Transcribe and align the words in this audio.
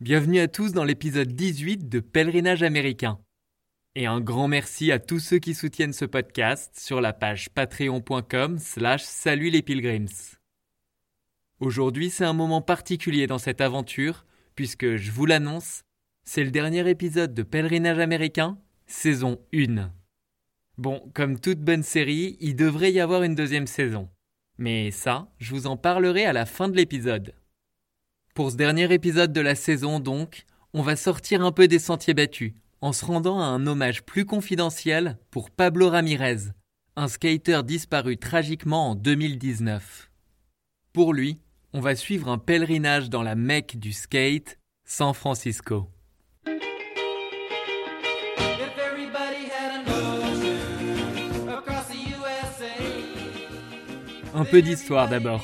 Bienvenue 0.00 0.40
à 0.40 0.46
tous 0.46 0.74
dans 0.74 0.84
l'épisode 0.84 1.32
18 1.32 1.88
de 1.88 2.00
Pèlerinage 2.00 2.62
américain. 2.62 3.18
Et 3.94 4.04
un 4.04 4.20
grand 4.20 4.46
merci 4.46 4.92
à 4.92 4.98
tous 4.98 5.20
ceux 5.20 5.38
qui 5.38 5.54
soutiennent 5.54 5.94
ce 5.94 6.04
podcast 6.04 6.78
sur 6.78 7.00
la 7.00 7.14
page 7.14 7.48
patreon.com 7.48 8.58
slash 8.58 9.02
salut 9.02 9.48
les 9.48 9.62
pilgrims. 9.62 10.36
Aujourd'hui 11.60 12.10
c'est 12.10 12.26
un 12.26 12.34
moment 12.34 12.60
particulier 12.60 13.26
dans 13.26 13.38
cette 13.38 13.62
aventure 13.62 14.26
puisque 14.54 14.96
je 14.96 15.10
vous 15.10 15.24
l'annonce, 15.24 15.80
c'est 16.24 16.44
le 16.44 16.50
dernier 16.50 16.86
épisode 16.90 17.32
de 17.32 17.42
Pèlerinage 17.42 17.98
américain, 17.98 18.58
saison 18.86 19.40
1. 19.54 19.90
Bon, 20.76 21.10
comme 21.14 21.40
toute 21.40 21.60
bonne 21.60 21.82
série, 21.82 22.36
il 22.40 22.54
devrait 22.54 22.92
y 22.92 23.00
avoir 23.00 23.22
une 23.22 23.34
deuxième 23.34 23.66
saison. 23.66 24.10
Mais 24.58 24.90
ça, 24.90 25.32
je 25.38 25.54
vous 25.54 25.66
en 25.66 25.78
parlerai 25.78 26.26
à 26.26 26.34
la 26.34 26.44
fin 26.44 26.68
de 26.68 26.76
l'épisode. 26.76 27.32
Pour 28.36 28.50
ce 28.50 28.56
dernier 28.56 28.92
épisode 28.92 29.32
de 29.32 29.40
la 29.40 29.54
saison, 29.54 29.98
donc, 29.98 30.44
on 30.74 30.82
va 30.82 30.94
sortir 30.94 31.40
un 31.40 31.52
peu 31.52 31.68
des 31.68 31.78
sentiers 31.78 32.12
battus, 32.12 32.52
en 32.82 32.92
se 32.92 33.02
rendant 33.02 33.40
à 33.40 33.46
un 33.46 33.66
hommage 33.66 34.02
plus 34.02 34.26
confidentiel 34.26 35.16
pour 35.30 35.50
Pablo 35.50 35.88
Ramirez, 35.88 36.50
un 36.96 37.08
skater 37.08 37.62
disparu 37.64 38.18
tragiquement 38.18 38.90
en 38.90 38.94
2019. 38.94 40.10
Pour 40.92 41.14
lui, 41.14 41.40
on 41.72 41.80
va 41.80 41.96
suivre 41.96 42.28
un 42.28 42.36
pèlerinage 42.36 43.08
dans 43.08 43.22
la 43.22 43.36
Mecque 43.36 43.78
du 43.78 43.94
skate, 43.94 44.58
San 44.84 45.14
Francisco. 45.14 45.88
Un 54.34 54.44
peu 54.44 54.60
d'histoire 54.60 55.08
d'abord. 55.08 55.42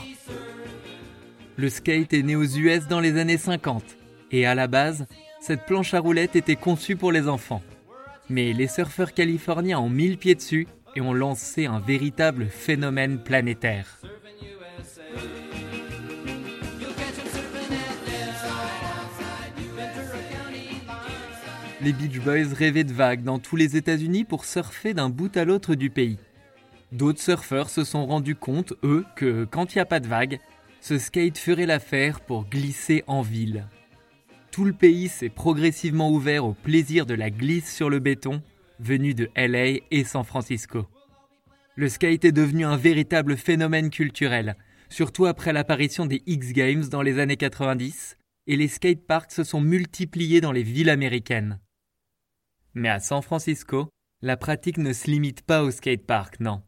Le 1.56 1.68
skate 1.68 2.14
est 2.14 2.22
né 2.22 2.34
aux 2.34 2.44
US 2.44 2.88
dans 2.88 3.00
les 3.00 3.18
années 3.18 3.38
50 3.38 3.84
et 4.30 4.46
à 4.46 4.54
la 4.54 4.66
base, 4.66 5.06
cette 5.40 5.66
planche 5.66 5.92
à 5.92 6.00
roulettes 6.00 6.36
était 6.36 6.56
conçue 6.56 6.96
pour 6.96 7.12
les 7.12 7.28
enfants. 7.28 7.62
Mais 8.30 8.54
les 8.54 8.68
surfeurs 8.68 9.12
californiens 9.12 9.78
ont 9.78 9.90
mis 9.90 10.08
le 10.08 10.16
pied 10.16 10.34
dessus 10.34 10.66
et 10.96 11.02
ont 11.02 11.12
lancé 11.12 11.66
un 11.66 11.80
véritable 11.80 12.46
phénomène 12.46 13.18
planétaire. 13.18 13.98
Les 21.82 21.92
Beach 21.92 22.20
Boys 22.20 22.54
rêvaient 22.56 22.84
de 22.84 22.92
vagues 22.92 23.24
dans 23.24 23.40
tous 23.40 23.56
les 23.56 23.76
États-Unis 23.76 24.24
pour 24.24 24.44
surfer 24.44 24.94
d'un 24.94 25.10
bout 25.10 25.36
à 25.36 25.44
l'autre 25.44 25.74
du 25.74 25.90
pays. 25.90 26.18
D'autres 26.92 27.20
surfeurs 27.20 27.68
se 27.68 27.84
sont 27.84 28.06
rendus 28.06 28.36
compte, 28.36 28.74
eux, 28.84 29.04
que 29.16 29.44
quand 29.44 29.74
il 29.74 29.78
n'y 29.78 29.82
a 29.82 29.86
pas 29.86 29.98
de 29.98 30.06
vagues, 30.06 30.38
ce 30.82 30.98
skate 30.98 31.38
ferait 31.38 31.64
l'affaire 31.64 32.20
pour 32.20 32.44
glisser 32.44 33.04
en 33.06 33.22
ville. 33.22 33.68
Tout 34.50 34.64
le 34.64 34.72
pays 34.72 35.08
s'est 35.08 35.28
progressivement 35.28 36.10
ouvert 36.10 36.44
au 36.44 36.54
plaisir 36.54 37.06
de 37.06 37.14
la 37.14 37.30
glisse 37.30 37.72
sur 37.72 37.88
le 37.88 38.00
béton, 38.00 38.42
venu 38.80 39.14
de 39.14 39.30
LA 39.36 39.78
et 39.92 40.02
San 40.04 40.24
Francisco. 40.24 40.88
Le 41.76 41.88
skate 41.88 42.24
est 42.24 42.32
devenu 42.32 42.64
un 42.64 42.76
véritable 42.76 43.36
phénomène 43.36 43.90
culturel, 43.90 44.56
surtout 44.88 45.26
après 45.26 45.52
l'apparition 45.52 46.04
des 46.04 46.20
X 46.26 46.52
Games 46.52 46.84
dans 46.88 47.00
les 47.00 47.20
années 47.20 47.36
90, 47.36 48.16
et 48.48 48.56
les 48.56 48.68
skateparks 48.68 49.30
se 49.30 49.44
sont 49.44 49.60
multipliés 49.60 50.40
dans 50.40 50.52
les 50.52 50.64
villes 50.64 50.90
américaines. 50.90 51.60
Mais 52.74 52.88
à 52.88 52.98
San 52.98 53.22
Francisco, 53.22 53.88
la 54.20 54.36
pratique 54.36 54.78
ne 54.78 54.92
se 54.92 55.08
limite 55.08 55.42
pas 55.42 55.62
au 55.62 55.70
skatepark, 55.70 56.40
non. 56.40 56.60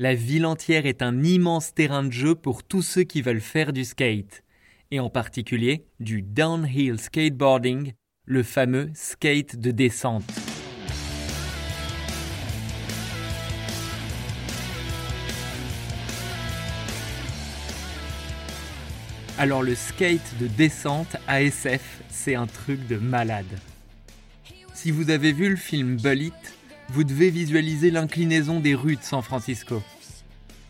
La 0.00 0.14
ville 0.14 0.46
entière 0.46 0.86
est 0.86 1.02
un 1.02 1.24
immense 1.24 1.74
terrain 1.74 2.04
de 2.04 2.12
jeu 2.12 2.36
pour 2.36 2.62
tous 2.62 2.82
ceux 2.82 3.02
qui 3.02 3.20
veulent 3.20 3.40
faire 3.40 3.72
du 3.72 3.84
skate, 3.84 4.44
et 4.92 5.00
en 5.00 5.10
particulier 5.10 5.86
du 5.98 6.22
downhill 6.22 7.00
skateboarding, 7.00 7.94
le 8.24 8.44
fameux 8.44 8.92
skate 8.94 9.56
de 9.56 9.72
descente. 9.72 10.22
Alors 19.36 19.64
le 19.64 19.74
skate 19.74 20.38
de 20.38 20.46
descente 20.46 21.16
à 21.26 21.42
SF, 21.42 22.04
c'est 22.08 22.36
un 22.36 22.46
truc 22.46 22.86
de 22.86 22.98
malade. 22.98 23.58
Si 24.74 24.92
vous 24.92 25.10
avez 25.10 25.32
vu 25.32 25.48
le 25.48 25.56
film 25.56 25.96
Bullet, 25.96 26.30
vous 26.90 27.04
devez 27.04 27.30
visualiser 27.30 27.90
l'inclinaison 27.90 28.60
des 28.60 28.74
rues 28.74 28.96
de 28.96 29.02
San 29.02 29.22
Francisco. 29.22 29.82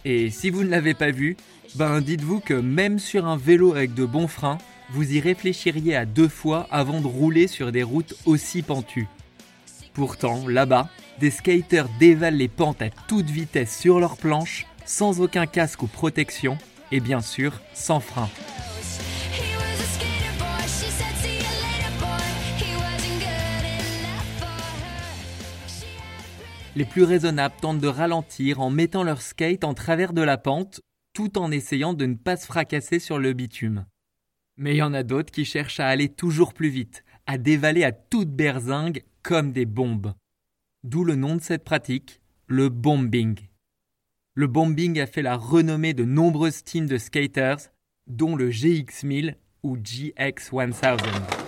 Et 0.05 0.31
si 0.31 0.51
vous 0.51 0.65
ne 0.65 0.71
l'avez 0.71 0.95
pas 0.95 1.11
vu, 1.11 1.37
ben 1.75 2.01
dites-vous 2.01 2.41
que 2.41 2.55
même 2.55 2.99
sur 2.99 3.27
un 3.27 3.37
vélo 3.37 3.73
avec 3.75 3.95
de 3.95 4.05
bons 4.05 4.29
freins, 4.29 4.59
vous 4.91 5.13
y 5.13 5.21
réfléchiriez 5.21 5.97
à 5.97 6.07
deux 6.07 6.29
fois 6.29 6.67
avant 6.71 7.01
de 7.01 7.07
rouler 7.07 7.47
sur 7.47 7.73
des 7.73 7.83
routes 7.83 8.15
aussi 8.25 8.63
pentues. 8.63 9.09
Pourtant, 9.93 10.47
là-bas, 10.49 10.89
des 11.21 11.31
skaters 11.31 11.89
dévalent 11.99 12.37
les 12.37 12.49
pentes 12.49 12.83
à 12.83 12.91
toute 12.91 13.29
vitesse 13.29 13.77
sur 13.77 14.01
leurs 14.01 14.17
planches, 14.17 14.67
sans 14.87 15.21
aucun 15.21 15.47
casque 15.47 15.83
ou 15.83 15.87
protection, 15.87 16.57
et 16.91 17.01
bien 17.01 17.21
sûr, 17.21 17.61
sans 17.75 18.01
frein. 18.01 18.31
Les 26.79 26.85
plus 26.85 27.03
raisonnables 27.03 27.57
tentent 27.61 27.81
de 27.81 27.89
ralentir 27.89 28.61
en 28.61 28.71
mettant 28.71 29.03
leur 29.03 29.21
skate 29.21 29.65
en 29.65 29.75
travers 29.75 30.13
de 30.13 30.23
la 30.23 30.39
pente, 30.39 30.81
tout 31.13 31.37
en 31.37 31.51
essayant 31.51 31.93
de 31.93 32.07
ne 32.07 32.15
pas 32.15 32.37
se 32.37 32.47
fracasser 32.47 33.01
sur 33.01 33.19
le 33.19 33.33
bitume. 33.33 33.85
Mais 34.57 34.75
il 34.75 34.77
y 34.77 34.83
en 34.83 34.95
a 34.95 35.03
d'autres 35.03 35.33
qui 35.33 35.45
cherchent 35.45 35.81
à 35.81 35.89
aller 35.89 36.09
toujours 36.09 36.55
plus 36.55 36.69
vite, 36.69 37.03
à 37.27 37.37
dévaler 37.37 37.83
à 37.83 37.91
toute 37.91 38.31
berzingue 38.31 39.03
comme 39.25 39.51
des 39.51 39.67
bombes. 39.67 40.15
D'où 40.85 41.03
le 41.03 41.17
nom 41.17 41.35
de 41.35 41.43
cette 41.43 41.65
pratique, 41.65 42.21
le 42.47 42.69
bombing. 42.69 43.41
Le 44.35 44.47
bombing 44.47 45.01
a 45.01 45.09
fait 45.09 45.23
la 45.23 45.35
renommée 45.35 45.95
de 45.95 46.05
nombreuses 46.05 46.63
teams 46.63 46.87
de 46.87 46.99
skaters, 46.99 47.73
dont 48.07 48.37
le 48.37 48.51
GX1000 48.51 49.35
ou 49.65 49.79
GX1000. 49.79 51.48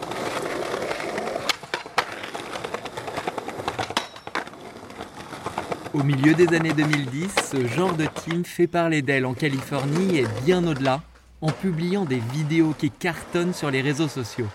Au 5.93 6.05
milieu 6.05 6.35
des 6.35 6.47
années 6.55 6.73
2010, 6.73 7.35
ce 7.51 7.67
genre 7.67 7.97
de 7.97 8.07
team 8.07 8.45
fait 8.45 8.69
parler 8.69 9.03
d'elle 9.03 9.27
en 9.27 9.35
Californie 9.35 10.19
et 10.19 10.27
bien 10.45 10.65
au-delà, 10.65 11.03
en 11.41 11.51
publiant 11.51 12.05
des 12.05 12.21
vidéos 12.33 12.75
qui 12.79 12.93
cartonnent 12.93 13.53
sur 13.53 13.73
les 13.73 13.81
réseaux 13.81 14.07
sociaux 14.07 14.47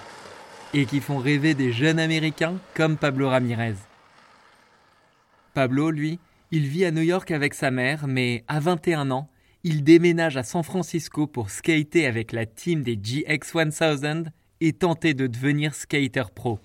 et 0.74 0.86
qui 0.86 1.02
font 1.02 1.18
rêver 1.18 1.54
des 1.54 1.74
jeunes 1.74 2.00
Américains 2.00 2.56
comme 2.74 2.96
Pablo 2.96 3.28
Ramirez. 3.28 3.76
Pablo, 5.54 5.92
lui, 5.92 6.20
il 6.52 6.68
vit 6.68 6.86
à 6.86 6.92
New 6.92 7.02
York 7.02 7.30
avec 7.32 7.54
sa 7.54 7.70
mère, 7.70 8.08
mais 8.08 8.46
à 8.48 8.62
21 8.62 9.12
ans, 9.12 9.28
il 9.66 9.84
déménage 9.84 10.38
à 10.38 10.44
San 10.44 10.64
Francisco 10.64 11.28
pour 11.28 11.50
skater 11.50 12.06
avec 12.06 12.32
la 12.32 12.46
team 12.46 12.82
des 12.82 12.96
GX1000 12.96 14.28
et 14.62 14.72
tenter 14.72 15.14
de 15.14 15.28
devenir 15.28 15.76
skater 15.76 16.24
pro. 16.34 16.60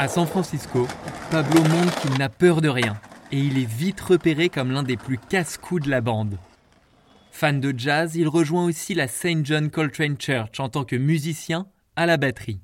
À 0.00 0.08
San 0.08 0.26
Francisco, 0.26 0.88
Pablo 1.30 1.60
montre 1.60 2.00
qu'il 2.00 2.16
n'a 2.16 2.30
peur 2.30 2.62
de 2.62 2.70
rien 2.70 2.98
et 3.32 3.38
il 3.38 3.58
est 3.58 3.70
vite 3.70 4.00
repéré 4.00 4.48
comme 4.48 4.72
l'un 4.72 4.82
des 4.82 4.96
plus 4.96 5.18
casse-coups 5.18 5.84
de 5.84 5.90
la 5.90 6.00
bande. 6.00 6.38
Fan 7.30 7.60
de 7.60 7.74
jazz, 7.76 8.16
il 8.16 8.26
rejoint 8.26 8.64
aussi 8.64 8.94
la 8.94 9.08
St. 9.08 9.44
John 9.44 9.68
Coltrane 9.68 10.16
Church 10.18 10.58
en 10.58 10.70
tant 10.70 10.84
que 10.84 10.96
musicien 10.96 11.66
à 11.96 12.06
la 12.06 12.16
batterie. 12.16 12.62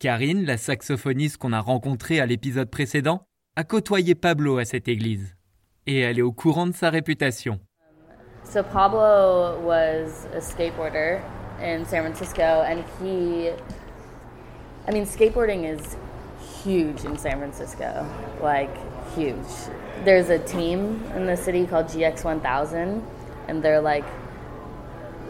Karine, 0.00 0.44
la 0.44 0.56
saxophoniste 0.56 1.36
qu'on 1.36 1.52
a 1.52 1.60
rencontrée 1.60 2.18
à 2.18 2.26
l'épisode 2.26 2.68
précédent, 2.68 3.28
a 3.54 3.62
côtoyé 3.62 4.16
Pablo 4.16 4.58
à 4.58 4.64
cette 4.64 4.88
église. 4.88 5.36
Et 5.86 6.00
elle 6.00 6.18
est 6.18 6.22
au 6.22 6.32
courant 6.32 6.66
de 6.66 6.74
sa 6.74 6.90
réputation. 6.90 7.60
So 8.42 8.64
Pablo 8.64 9.60
was 9.64 10.26
a 10.36 10.40
skateboarder 10.40 11.20
in 11.62 11.84
San 11.84 12.00
Francisco 12.00 12.42
and 12.42 12.82
he 13.00 13.50
I 14.88 14.92
mean 14.92 15.06
skateboarding 15.06 15.64
is 15.64 15.96
huge 16.64 17.04
in 17.04 17.16
San 17.18 17.38
Francisco. 17.38 18.08
Like 18.40 18.74
huge. 19.14 19.36
There's 20.04 20.30
a 20.30 20.38
team 20.38 21.02
in 21.14 21.26
the 21.26 21.36
city 21.36 21.66
called 21.66 21.86
GX1000 21.86 23.02
and 23.48 23.62
they're 23.62 23.80
like 23.80 24.04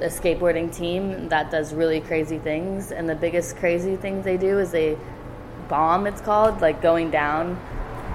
a 0.01 0.07
skateboarding 0.07 0.75
team 0.75 1.29
that 1.29 1.51
does 1.51 1.75
really 1.75 2.01
crazy 2.01 2.39
things. 2.39 2.93
And 2.93 3.09
the 3.09 3.15
biggest 3.15 3.57
crazy 3.57 3.97
things 3.97 4.25
they 4.25 4.37
do 4.37 4.59
is 4.59 4.71
they 4.71 4.97
bomb, 5.69 6.07
it's 6.07 6.21
called, 6.21 6.61
like 6.61 6.81
going 6.83 7.11
down 7.11 7.59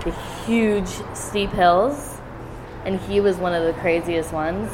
the 0.04 0.12
huge 0.46 0.90
steep 1.14 1.52
hills. 1.52 2.20
And 2.86 3.00
he 3.02 3.20
was 3.20 3.38
one 3.38 3.54
of 3.54 3.64
the 3.66 3.74
craziest 3.82 4.32
ones. 4.34 4.70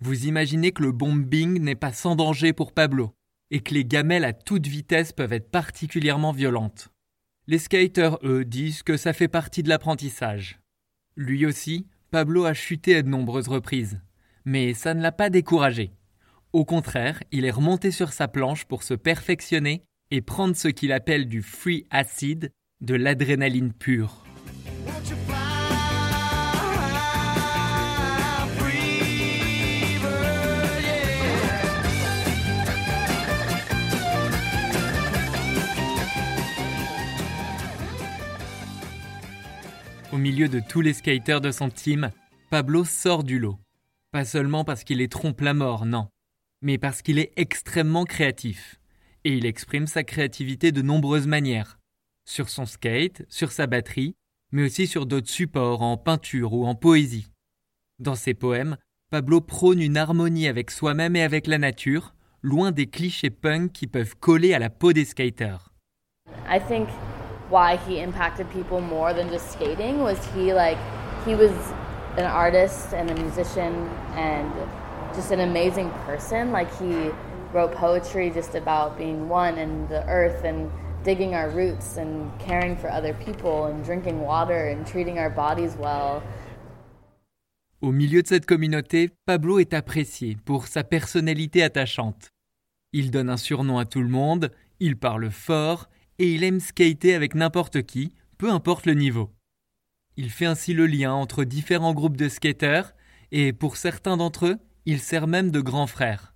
Vous 0.00 0.26
imaginez 0.26 0.70
que 0.70 0.82
le 0.82 0.92
bombing 0.92 1.60
n'est 1.60 1.74
pas 1.74 1.92
sans 1.92 2.14
danger 2.14 2.52
pour 2.52 2.72
Pablo 2.72 3.13
et 3.50 3.60
que 3.60 3.74
les 3.74 3.84
gamelles 3.84 4.24
à 4.24 4.32
toute 4.32 4.66
vitesse 4.66 5.12
peuvent 5.12 5.32
être 5.32 5.50
particulièrement 5.50 6.32
violentes. 6.32 6.88
Les 7.46 7.58
skaters, 7.58 8.18
eux, 8.22 8.44
disent 8.44 8.82
que 8.82 8.96
ça 8.96 9.12
fait 9.12 9.28
partie 9.28 9.62
de 9.62 9.68
l'apprentissage. 9.68 10.60
Lui 11.16 11.44
aussi, 11.46 11.86
Pablo 12.10 12.44
a 12.44 12.54
chuté 12.54 12.96
à 12.96 13.02
de 13.02 13.08
nombreuses 13.08 13.48
reprises, 13.48 14.00
mais 14.44 14.72
ça 14.72 14.94
ne 14.94 15.02
l'a 15.02 15.12
pas 15.12 15.30
découragé. 15.30 15.92
Au 16.52 16.64
contraire, 16.64 17.22
il 17.32 17.44
est 17.44 17.50
remonté 17.50 17.90
sur 17.90 18.12
sa 18.12 18.28
planche 18.28 18.64
pour 18.64 18.82
se 18.82 18.94
perfectionner 18.94 19.82
et 20.10 20.20
prendre 20.20 20.56
ce 20.56 20.68
qu'il 20.68 20.92
appelle 20.92 21.26
du 21.26 21.42
free 21.42 21.86
acid, 21.90 22.50
de 22.80 22.94
l'adrénaline 22.94 23.72
pure. 23.72 24.24
Milieu 40.34 40.48
de 40.48 40.58
tous 40.58 40.80
les 40.80 40.94
skaters 40.94 41.40
de 41.40 41.52
son 41.52 41.70
team, 41.70 42.10
Pablo 42.50 42.84
sort 42.84 43.22
du 43.22 43.38
lot. 43.38 43.56
Pas 44.10 44.24
seulement 44.24 44.64
parce 44.64 44.82
qu'il 44.82 45.00
est 45.00 45.12
trompe 45.12 45.40
la 45.42 45.54
mort, 45.54 45.86
non, 45.86 46.08
mais 46.60 46.76
parce 46.76 47.02
qu'il 47.02 47.20
est 47.20 47.30
extrêmement 47.36 48.04
créatif. 48.04 48.80
Et 49.22 49.36
il 49.36 49.46
exprime 49.46 49.86
sa 49.86 50.02
créativité 50.02 50.72
de 50.72 50.82
nombreuses 50.82 51.28
manières. 51.28 51.78
Sur 52.24 52.48
son 52.48 52.66
skate, 52.66 53.24
sur 53.28 53.52
sa 53.52 53.68
batterie, 53.68 54.16
mais 54.50 54.64
aussi 54.64 54.88
sur 54.88 55.06
d'autres 55.06 55.30
supports, 55.30 55.82
en 55.82 55.96
peinture 55.96 56.52
ou 56.52 56.66
en 56.66 56.74
poésie. 56.74 57.30
Dans 58.00 58.16
ses 58.16 58.34
poèmes, 58.34 58.76
Pablo 59.12 59.40
prône 59.40 59.80
une 59.80 59.96
harmonie 59.96 60.48
avec 60.48 60.72
soi-même 60.72 61.14
et 61.14 61.22
avec 61.22 61.46
la 61.46 61.58
nature, 61.58 62.16
loin 62.42 62.72
des 62.72 62.88
clichés 62.88 63.30
punk 63.30 63.70
qui 63.70 63.86
peuvent 63.86 64.16
coller 64.16 64.52
à 64.52 64.58
la 64.58 64.68
peau 64.68 64.92
des 64.92 65.04
skaters. 65.04 65.72
Why 67.48 67.76
he 67.76 68.00
impacted 68.00 68.50
people 68.50 68.80
more 68.80 69.12
than 69.12 69.28
just 69.28 69.52
skating 69.52 70.00
was 70.02 70.18
he 70.34 70.52
like 70.52 70.78
he 71.24 71.34
was 71.34 71.52
an 72.16 72.24
artist 72.24 72.94
and 72.94 73.10
a 73.10 73.14
musician 73.14 73.88
and 74.14 74.52
just 75.14 75.30
an 75.30 75.40
amazing 75.40 75.90
person 76.06 76.52
like 76.52 76.70
he 76.78 77.10
wrote 77.52 77.72
poetry 77.74 78.30
just 78.30 78.54
about 78.54 78.96
being 78.96 79.28
one 79.28 79.58
and 79.58 79.88
the 79.88 80.04
earth 80.08 80.44
and 80.44 80.70
digging 81.04 81.34
our 81.34 81.50
roots 81.50 81.98
and 81.98 82.30
caring 82.38 82.76
for 82.76 82.90
other 82.90 83.14
people 83.14 83.66
and 83.66 83.84
drinking 83.84 84.20
water 84.22 84.68
and 84.68 84.86
treating 84.86 85.18
our 85.18 85.30
bodies 85.30 85.76
well. 85.78 86.22
Au 87.82 87.92
milieu 87.92 88.22
de 88.22 88.26
cette 88.26 88.46
communauté, 88.46 89.10
Pablo 89.26 89.58
est 89.58 89.74
apprécié 89.74 90.38
pour 90.46 90.66
sa 90.66 90.82
personnalité 90.82 91.62
attachante. 91.62 92.30
Il 92.92 93.10
donne 93.10 93.28
un 93.28 93.36
surnom 93.36 93.78
à 93.78 93.84
tout 93.84 94.00
le 94.00 94.08
monde, 94.08 94.50
il 94.80 94.96
parle 94.96 95.30
fort 95.30 95.88
et 96.18 96.34
il 96.34 96.44
aime 96.44 96.60
skater 96.60 97.14
avec 97.14 97.34
n'importe 97.34 97.82
qui, 97.82 98.14
peu 98.38 98.50
importe 98.50 98.86
le 98.86 98.94
niveau. 98.94 99.34
Il 100.16 100.30
fait 100.30 100.46
ainsi 100.46 100.74
le 100.74 100.86
lien 100.86 101.12
entre 101.12 101.44
différents 101.44 101.94
groupes 101.94 102.16
de 102.16 102.28
skaters 102.28 102.94
et 103.32 103.52
pour 103.52 103.76
certains 103.76 104.16
d'entre 104.16 104.46
eux, 104.46 104.58
il 104.86 105.00
sert 105.00 105.26
même 105.26 105.50
de 105.50 105.60
grand 105.60 105.86
frère. 105.86 106.34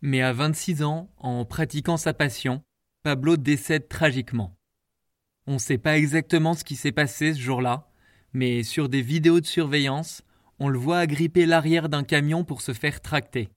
Mais 0.00 0.22
à 0.22 0.32
26 0.32 0.82
ans, 0.84 1.10
en 1.16 1.44
pratiquant 1.44 1.96
sa 1.96 2.14
passion, 2.14 2.62
Pablo 3.02 3.36
décède 3.36 3.88
tragiquement. 3.88 4.56
On 5.46 5.54
ne 5.54 5.58
sait 5.58 5.78
pas 5.78 5.96
exactement 5.96 6.54
ce 6.54 6.62
qui 6.62 6.76
s'est 6.76 6.92
passé 6.92 7.34
ce 7.34 7.40
jour-là, 7.40 7.90
mais 8.32 8.62
sur 8.62 8.88
des 8.88 9.02
vidéos 9.02 9.40
de 9.40 9.46
surveillance, 9.46 10.22
on 10.60 10.68
le 10.68 10.78
voit 10.78 10.98
agripper 10.98 11.46
l'arrière 11.46 11.88
d'un 11.88 12.04
camion 12.04 12.44
pour 12.44 12.62
se 12.62 12.72
faire 12.72 13.00
tracter. 13.00 13.48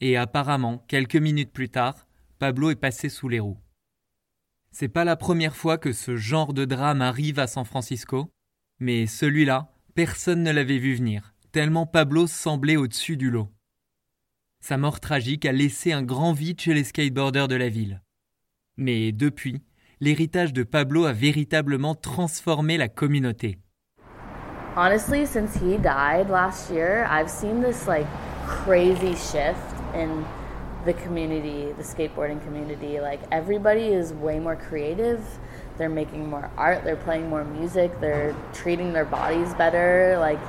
Et 0.00 0.16
apparemment, 0.16 0.78
quelques 0.88 1.16
minutes 1.16 1.52
plus 1.52 1.68
tard, 1.68 2.06
Pablo 2.38 2.70
est 2.70 2.76
passé 2.76 3.08
sous 3.08 3.28
les 3.28 3.40
roues. 3.40 3.58
C'est 4.80 4.86
pas 4.86 5.04
la 5.04 5.16
première 5.16 5.56
fois 5.56 5.76
que 5.76 5.92
ce 5.92 6.14
genre 6.14 6.52
de 6.52 6.64
drame 6.64 7.02
arrive 7.02 7.40
à 7.40 7.48
San 7.48 7.64
Francisco, 7.64 8.30
mais 8.78 9.08
celui-là, 9.08 9.72
personne 9.96 10.44
ne 10.44 10.52
l'avait 10.52 10.78
vu 10.78 10.94
venir, 10.94 11.34
tellement 11.50 11.84
Pablo 11.84 12.28
semblait 12.28 12.76
au-dessus 12.76 13.16
du 13.16 13.28
lot. 13.28 13.48
Sa 14.60 14.76
mort 14.76 15.00
tragique 15.00 15.46
a 15.46 15.50
laissé 15.50 15.90
un 15.90 16.04
grand 16.04 16.32
vide 16.32 16.60
chez 16.60 16.74
les 16.74 16.84
skateboarders 16.84 17.48
de 17.48 17.56
la 17.56 17.68
ville. 17.68 18.04
Mais 18.76 19.10
depuis, 19.10 19.64
l'héritage 19.98 20.52
de 20.52 20.62
Pablo 20.62 21.06
a 21.06 21.12
véritablement 21.12 21.96
transformé 21.96 22.76
la 22.76 22.86
communauté. 22.86 23.58
Honestly, 24.76 25.26
since 25.26 25.56
he 25.56 25.76
died 25.78 26.30
last 26.30 26.70
year, 26.70 27.04
I've 27.10 27.28
seen 27.28 27.64
this 27.64 27.88
like 27.88 28.06
crazy 28.46 29.16
shift 29.16 29.58
in 29.92 30.24
the 30.84 30.92
community, 30.94 31.72
the 31.72 31.82
skateboarding 31.82 32.42
community. 32.44 33.00
Like 33.00 33.20
everybody 33.30 33.88
is 33.88 34.12
way 34.12 34.38
more 34.38 34.56
creative. 34.56 35.24
They're 35.76 35.88
making 35.88 36.28
more 36.28 36.50
art, 36.56 36.84
they're 36.84 36.96
playing 36.96 37.28
more 37.28 37.44
music, 37.44 38.00
they're 38.00 38.34
treating 38.52 38.92
their 38.92 39.04
bodies 39.04 39.54
better. 39.54 40.16
Like 40.18 40.40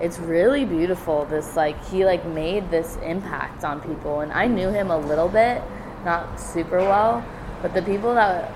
it's 0.00 0.18
really 0.18 0.64
beautiful. 0.64 1.24
This 1.26 1.56
like 1.56 1.82
he 1.86 2.04
like 2.04 2.24
made 2.26 2.70
this 2.70 2.96
impact 3.02 3.64
on 3.64 3.80
people 3.80 4.20
and 4.20 4.32
I 4.32 4.46
knew 4.46 4.70
him 4.70 4.90
a 4.90 4.98
little 4.98 5.28
bit, 5.28 5.62
not 6.04 6.40
super 6.40 6.78
well, 6.78 7.24
but 7.62 7.74
the 7.74 7.82
people 7.82 8.14
that 8.14 8.50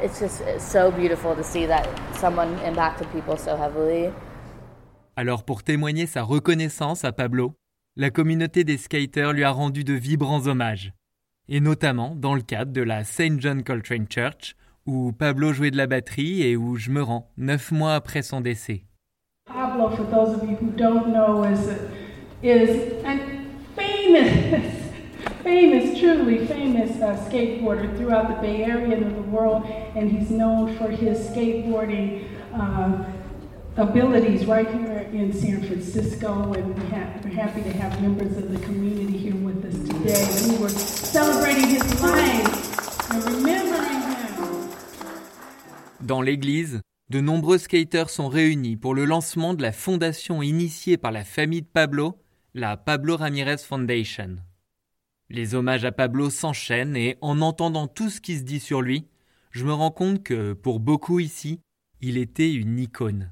it's 0.00 0.20
just 0.20 0.40
it's 0.42 0.64
so 0.64 0.90
beautiful 0.90 1.34
to 1.34 1.42
see 1.42 1.66
that 1.66 1.88
someone 2.14 2.58
impacted 2.60 3.10
people 3.12 3.36
so 3.36 3.56
heavily. 3.56 4.12
Alors 5.16 5.42
pour 5.42 5.64
témoigner 5.64 6.06
sa 6.06 6.22
reconnaissance 6.22 7.04
à 7.04 7.10
Pablo, 7.10 7.54
la 7.98 8.10
communauté 8.10 8.62
des 8.62 8.76
skaters 8.76 9.32
lui 9.32 9.42
a 9.42 9.50
rendu 9.50 9.82
de 9.82 9.92
vibrants 9.92 10.46
hommages, 10.46 10.92
et 11.48 11.58
notamment 11.58 12.14
dans 12.14 12.36
le 12.36 12.42
cadre 12.42 12.72
de 12.72 12.80
la 12.80 13.02
St. 13.02 13.40
John 13.40 13.64
Coltrane 13.64 14.06
Church, 14.08 14.54
où 14.86 15.10
Pablo 15.10 15.52
jouait 15.52 15.72
de 15.72 15.76
la 15.76 15.88
batterie 15.88 16.42
et 16.42 16.56
où 16.56 16.76
je 16.76 16.92
me 16.92 17.02
rends 17.02 17.28
neuf 17.36 17.72
mois 17.72 17.94
après 17.94 18.22
son 18.22 18.40
décès. 18.40 18.84
Pablo, 19.52 19.90
for 19.90 20.04
those 20.04 20.36
of 20.36 20.48
you 20.48 20.56
who 20.60 20.70
don't 20.76 21.12
know, 21.12 21.42
is 21.42 21.72
is 22.44 23.02
a 23.04 23.18
famous, 23.74 24.62
famous, 25.42 25.98
truly 25.98 26.46
famous 26.46 27.02
uh, 27.02 27.16
skateboarder 27.26 27.96
throughout 27.96 28.28
the 28.28 28.40
Bay 28.40 28.62
Area 28.62 28.96
and 28.96 29.16
the 29.16 29.28
world, 29.28 29.64
and 29.96 30.08
he's 30.08 30.30
known 30.30 30.76
for 30.76 30.88
his 30.88 31.18
skateboarding 31.30 32.22
uh, 32.54 33.04
Dans 46.00 46.22
l'église, 46.22 46.80
de 47.10 47.20
nombreux 47.20 47.58
skaters 47.58 48.10
sont 48.10 48.26
réunis 48.26 48.76
pour 48.76 48.96
le 48.96 49.04
lancement 49.04 49.54
de 49.54 49.62
la 49.62 49.70
fondation 49.70 50.42
initiée 50.42 50.96
par 50.96 51.12
la 51.12 51.22
famille 51.22 51.62
de 51.62 51.68
Pablo, 51.68 52.20
la 52.54 52.76
Pablo 52.76 53.16
Ramirez 53.16 53.58
Foundation. 53.58 54.38
Les 55.30 55.54
hommages 55.54 55.84
à 55.84 55.92
Pablo 55.92 56.30
s'enchaînent 56.30 56.96
et 56.96 57.16
en 57.20 57.40
entendant 57.40 57.86
tout 57.86 58.10
ce 58.10 58.20
qui 58.20 58.38
se 58.38 58.42
dit 58.42 58.58
sur 58.58 58.82
lui, 58.82 59.06
je 59.52 59.64
me 59.64 59.72
rends 59.72 59.92
compte 59.92 60.24
que 60.24 60.52
pour 60.52 60.80
beaucoup 60.80 61.20
ici, 61.20 61.60
il 62.00 62.18
était 62.18 62.52
une 62.52 62.80
icône. 62.80 63.30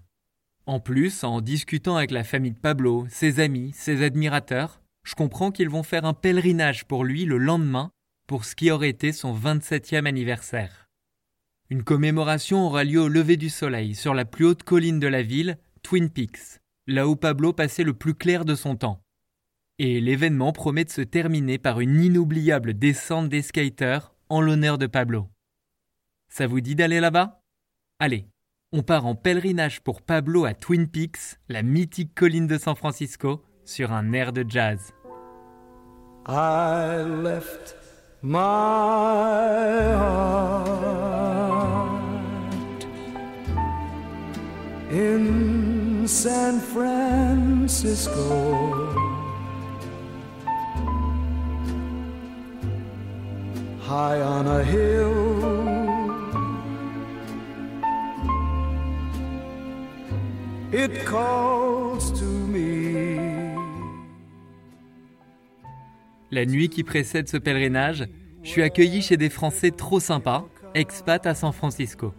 En 0.67 0.81
plus, 0.81 1.23
en 1.23 1.41
discutant 1.41 1.97
avec 1.97 2.11
la 2.11 2.25
famille 2.25 2.51
de 2.51 2.59
Pablo, 2.59 3.07
ses 3.09 3.39
amis, 3.39 3.73
ses 3.73 4.03
admirateurs, 4.05 4.83
je 5.05 5.15
comprends 5.15 5.53
qu'ils 5.53 5.69
vont 5.69 5.85
faire 5.85 6.05
un 6.05 6.13
pèlerinage 6.13 6.87
pour 6.87 7.05
lui 7.05 7.25
le 7.25 7.39
lendemain 7.39 7.93
pour 8.27 8.45
ce 8.45 8.57
qui 8.57 8.73
aurait 8.73 8.89
été 8.89 9.13
son 9.13 9.33
27e 9.33 10.07
anniversaire. 10.07 10.89
Une 11.71 11.85
commémoration 11.85 12.67
aura 12.67 12.83
lieu 12.83 13.01
au 13.01 13.09
lever 13.09 13.37
du 13.37 13.49
soleil 13.49 13.95
sur 13.95 14.13
la 14.13 14.25
plus 14.25 14.45
haute 14.45 14.65
colline 14.65 14.99
de 14.99 15.07
la 15.07 15.23
ville, 15.23 15.59
Twin 15.83 16.11
Peaks, 16.11 16.59
là 16.89 17.07
où 17.07 17.15
Pablo 17.15 17.53
passait 17.53 17.85
le 17.85 17.95
plus 17.95 18.15
clair 18.15 18.45
de 18.45 18.57
son 18.57 18.75
temps. 18.75 19.01
Et 19.79 20.01
l'événement 20.01 20.53
promet 20.53 20.85
de 20.85 20.91
se 20.91 21.03
terminer 21.03 21.59
par 21.59 21.79
une 21.79 22.01
inoubliable 22.03 22.75
descente 22.75 23.29
des 23.29 23.43
skaters 23.43 24.17
en 24.29 24.41
l'honneur 24.41 24.79
de 24.79 24.89
Pablo. 24.89 25.29
Ça 26.29 26.49
vous 26.49 26.61
dit 26.61 26.75
d'aller 26.75 26.99
là-bas? 26.99 27.41
Allez, 28.01 28.27
on 28.77 28.83
part 28.83 29.07
en 29.07 29.15
pèlerinage 29.15 29.81
pour 29.81 30.03
Pablo 30.03 30.45
à 30.45 30.53
Twin 30.53 30.87
Peaks, 30.87 31.39
la 31.49 31.63
mythique 31.63 32.15
colline 32.15 32.47
de 32.47 32.59
San 32.59 32.75
Francisco, 32.75 33.43
sur 33.65 33.91
un 33.91 34.13
air 34.13 34.35
de 34.35 34.45
jazz. 34.47 34.93
I 36.29 37.03
left 37.23 37.75
my 38.21 38.37
in 44.91 46.07
San 46.07 46.61
Francisco. 46.61 48.13
High 53.89 54.21
on 54.21 54.47
a 54.47 54.63
hill. 54.63 55.26
Calls 60.89 62.13
to 62.13 62.25
me. 62.25 63.17
La 66.31 66.47
nuit 66.47 66.69
qui 66.69 66.85
précède 66.85 67.29
ce 67.29 67.37
pèlerinage, 67.37 68.07
je 68.45 68.49
suis 68.49 68.63
accueilli 68.63 69.03
chez 69.03 69.17
des 69.17 69.31
Français 69.31 69.73
trop 69.73 69.99
sympas, 69.99 70.47
expats 70.75 71.27
à 71.27 71.35
San 71.35 71.53
Francisco. 71.53 72.15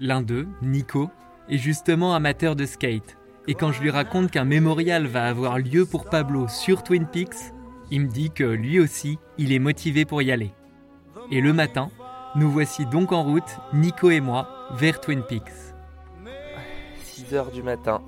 L'un 0.00 0.22
d'eux, 0.22 0.48
Nico, 0.62 1.10
est 1.50 1.58
justement 1.58 2.14
amateur 2.14 2.56
de 2.56 2.64
skate. 2.64 3.18
Et 3.46 3.54
quand 3.54 3.72
je 3.72 3.82
lui 3.82 3.90
raconte 3.90 4.30
qu'un 4.30 4.44
mémorial 4.44 5.06
va 5.06 5.26
avoir 5.26 5.58
lieu 5.58 5.84
pour 5.84 6.06
Pablo 6.06 6.48
sur 6.48 6.82
Twin 6.82 7.06
Peaks, 7.06 7.52
il 7.90 8.02
me 8.02 8.08
dit 8.08 8.30
que 8.30 8.44
lui 8.44 8.80
aussi, 8.80 9.18
il 9.36 9.52
est 9.52 9.58
motivé 9.58 10.06
pour 10.06 10.22
y 10.22 10.32
aller. 10.32 10.52
Et 11.30 11.42
le 11.42 11.52
matin, 11.52 11.90
nous 12.36 12.50
voici 12.50 12.86
donc 12.86 13.12
en 13.12 13.22
route, 13.22 13.58
Nico 13.74 14.10
et 14.10 14.20
moi, 14.20 14.48
vers 14.72 15.00
Twin 15.00 15.22
Peaks. 15.28 15.71
6 17.28 17.34
heures 17.34 17.50
du 17.50 17.62
matin. 17.62 18.02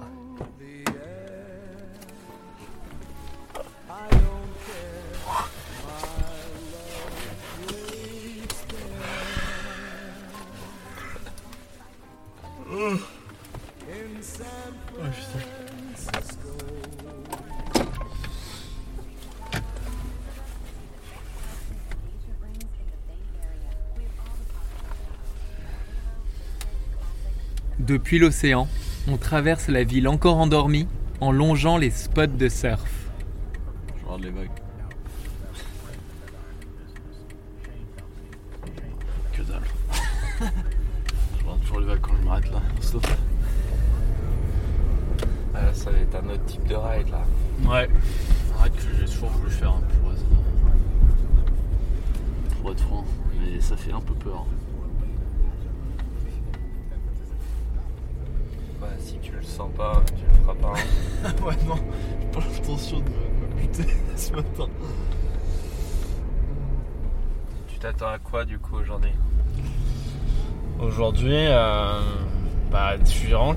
Depuis 27.78 28.18
l'océan, 28.18 28.66
on 29.08 29.16
traverse 29.16 29.68
la 29.68 29.84
ville 29.84 30.08
encore 30.08 30.38
endormie 30.38 30.88
en 31.20 31.32
longeant 31.32 31.76
les 31.76 31.90
spots 31.90 32.26
de 32.26 32.48
surf. 32.48 33.03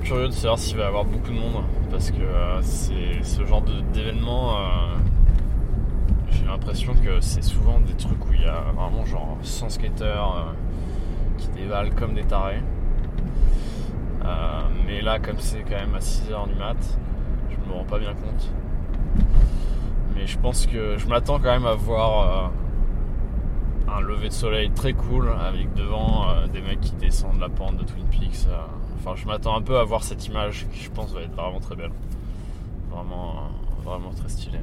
Curieux 0.08 0.28
de 0.28 0.32
savoir 0.32 0.58
s'il 0.58 0.78
va 0.78 0.84
y 0.84 0.86
avoir 0.86 1.04
beaucoup 1.04 1.28
de 1.28 1.38
monde 1.38 1.64
parce 1.90 2.10
que 2.10 2.22
euh, 2.22 2.62
c'est 2.62 3.22
ce 3.22 3.44
genre 3.44 3.60
d'événement. 3.92 4.56
euh, 4.56 4.62
J'ai 6.30 6.46
l'impression 6.46 6.94
que 6.94 7.20
c'est 7.20 7.42
souvent 7.42 7.78
des 7.80 7.92
trucs 7.92 8.24
où 8.24 8.32
il 8.32 8.40
y 8.40 8.46
a 8.46 8.62
vraiment 8.74 9.04
genre 9.04 9.36
100 9.42 9.68
skateurs 9.68 10.34
euh, 10.34 10.52
qui 11.36 11.48
dévalent 11.48 11.90
comme 11.94 12.14
des 12.14 12.24
tarés. 12.24 12.62
Mais 14.86 15.02
là, 15.02 15.18
comme 15.18 15.38
c'est 15.38 15.60
quand 15.60 15.76
même 15.76 15.94
à 15.94 15.98
6h 15.98 16.48
du 16.48 16.54
mat, 16.54 16.76
je 17.50 17.68
me 17.68 17.74
rends 17.76 17.84
pas 17.84 17.98
bien 17.98 18.14
compte. 18.14 18.50
Mais 20.14 20.26
je 20.26 20.38
pense 20.38 20.66
que 20.66 20.96
je 20.96 21.06
m'attends 21.06 21.38
quand 21.38 21.52
même 21.52 21.66
à 21.66 21.74
voir 21.74 22.50
un 23.94 24.00
lever 24.00 24.28
de 24.28 24.32
soleil 24.32 24.70
très 24.70 24.94
cool 24.94 25.28
avec 25.28 25.74
devant 25.74 26.24
des 26.50 26.62
mecs 26.62 26.80
qui 26.80 26.92
descendent 26.92 27.40
la 27.40 27.50
pente 27.50 27.76
de 27.76 27.84
Twin 27.84 28.06
Peaks. 28.06 28.46
Je 29.16 29.26
m'attends 29.26 29.56
un 29.56 29.62
peu 29.62 29.78
à 29.78 29.84
voir 29.84 30.02
cette 30.04 30.26
image 30.26 30.66
qui, 30.72 30.80
je 30.82 30.90
pense, 30.90 31.12
va 31.12 31.22
être 31.22 31.34
vraiment 31.34 31.60
très 31.60 31.76
belle. 31.76 31.92
Vraiment, 32.90 33.36
euh, 33.36 33.82
vraiment 33.84 34.10
très 34.12 34.28
stylé. 34.28 34.58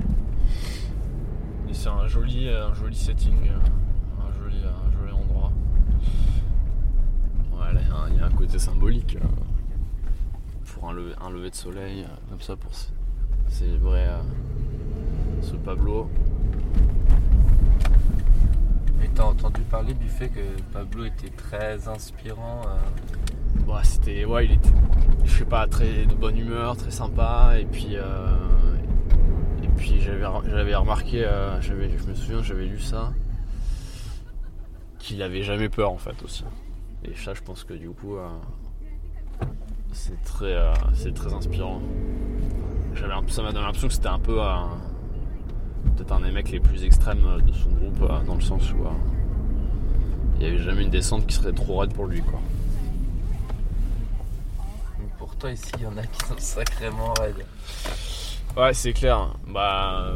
Et 1.69 1.73
c'est 1.73 1.89
un 1.89 2.07
joli, 2.07 2.49
un 2.49 2.73
joli 2.73 2.95
setting, 2.95 3.35
euh, 3.47 4.27
un 4.27 4.43
joli, 4.43 4.57
un 4.63 4.91
joli 4.99 5.11
endroit. 5.13 5.51
Ouais, 7.53 7.73
là, 7.73 7.81
il 8.09 8.17
y 8.17 8.19
a 8.19 8.25
un- 8.25 8.29
côté 8.31 8.59
symbolique 8.59 9.15
euh, 9.15 9.25
pour 10.73 10.89
un 10.89 10.93
lever, 10.93 11.49
de 11.49 11.55
soleil, 11.55 12.03
euh, 12.03 12.07
comme 12.29 12.41
ça, 12.41 12.55
pour 12.55 12.71
célébrer 13.47 14.05
euh, 14.07 14.21
ce 15.41 15.55
Pablo. 15.55 16.09
Et 19.03 19.07
t'as 19.13 19.23
entendu 19.23 19.61
parler 19.61 19.93
du 19.93 20.07
fait 20.09 20.29
que 20.29 20.41
Pablo 20.73 21.05
était 21.05 21.29
très 21.29 21.87
inspirant 21.87 22.61
euh, 22.67 22.77
Ouais, 23.67 23.83
c'était. 23.83 24.25
Ouais, 24.25 24.45
il 24.45 24.51
était. 24.53 24.69
Je 25.23 25.31
sais 25.39 25.45
pas, 25.45 25.67
très 25.67 26.05
de 26.05 26.13
bonne 26.13 26.37
humeur, 26.37 26.77
très 26.77 26.91
sympa. 26.91 27.53
Et 27.59 27.65
puis. 27.65 27.89
euh, 27.91 28.37
et 29.63 29.67
puis 29.69 29.99
j'avais, 29.99 30.75
remarqué, 30.75 31.25
euh, 31.25 31.59
je 31.59 31.73
me 31.73 32.15
souviens, 32.15 32.41
j'avais 32.43 32.65
lu 32.65 32.79
ça. 32.79 33.11
Qu'il 34.99 35.21
avait 35.21 35.43
jamais 35.43 35.69
peur 35.69 35.91
en 35.91 35.97
fait 35.97 36.21
aussi. 36.23 36.43
Et 37.03 37.13
ça, 37.15 37.33
je 37.33 37.41
pense 37.41 37.63
que 37.63 37.73
du 37.73 37.89
coup. 37.89 38.15
euh, 38.15 38.27
c'est 39.91 40.21
très, 40.23 40.55
c'est 40.93 41.13
très 41.13 41.33
inspirant. 41.33 41.81
Ça 43.27 43.41
m'a 43.41 43.51
donné 43.51 43.65
l'impression 43.65 43.87
que 43.87 43.93
c'était 43.93 44.07
un 44.07 44.19
peu. 44.19 44.37
peut-être 45.95 46.11
un 46.11 46.21
des 46.21 46.31
mecs 46.31 46.51
les 46.51 46.59
plus 46.59 46.83
extrêmes 46.83 47.23
de 47.45 47.53
son 47.53 47.69
groupe, 47.69 48.07
dans 48.25 48.35
le 48.35 48.41
sens 48.41 48.71
où. 48.71 48.77
il 50.35 50.39
n'y 50.39 50.45
avait 50.45 50.63
jamais 50.63 50.83
une 50.83 50.89
descente 50.89 51.25
qui 51.27 51.35
serait 51.35 51.53
trop 51.53 51.77
raide 51.77 51.93
pour 51.93 52.05
lui, 52.07 52.21
quoi. 52.21 52.39
Mais 55.35 55.39
pour 55.39 55.39
toi 55.39 55.51
ici, 55.51 55.71
il 55.77 55.83
y 55.83 55.87
en 55.87 55.97
a 55.97 56.05
qui 56.05 56.25
sont 56.25 56.35
sacrément 56.37 57.13
raides. 57.19 57.45
Ouais, 58.55 58.73
c'est 58.73 58.93
clair. 58.93 59.33
Bah, 59.47 60.13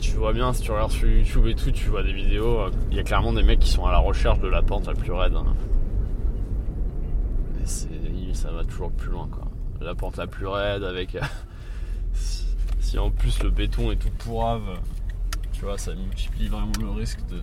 tu 0.00 0.12
vois 0.12 0.32
bien, 0.32 0.52
si 0.52 0.62
tu 0.62 0.70
regardes 0.72 0.90
sur 0.90 1.08
YouTube 1.08 1.46
et 1.46 1.54
tout, 1.54 1.70
tu 1.70 1.88
vois 1.88 2.02
des 2.02 2.12
vidéos. 2.12 2.70
Il 2.90 2.96
y 2.96 3.00
a 3.00 3.04
clairement 3.04 3.32
des 3.32 3.42
mecs 3.42 3.60
qui 3.60 3.70
sont 3.70 3.86
à 3.86 3.92
la 3.92 3.98
recherche 3.98 4.40
de 4.40 4.48
la 4.48 4.62
pente 4.62 4.86
la 4.86 4.94
plus 4.94 5.12
raide. 5.12 5.34
hein. 5.34 5.54
Et 7.62 8.34
ça 8.34 8.50
va 8.50 8.64
toujours 8.64 8.90
plus 8.90 9.10
loin, 9.10 9.28
quoi. 9.30 9.44
La 9.80 9.94
pente 9.94 10.16
la 10.16 10.26
plus 10.26 10.46
raide 10.46 10.82
avec. 10.84 11.16
si, 12.80 12.98
en 12.98 13.10
plus 13.10 13.42
le 13.42 13.50
béton 13.50 13.90
est 13.90 13.96
tout 13.96 14.10
pourrave, 14.18 14.78
tu 15.52 15.64
vois, 15.64 15.78
ça 15.78 15.94
multiplie 15.94 16.48
vraiment 16.48 16.72
le 16.80 16.90
risque 16.90 17.20
de. 17.28 17.40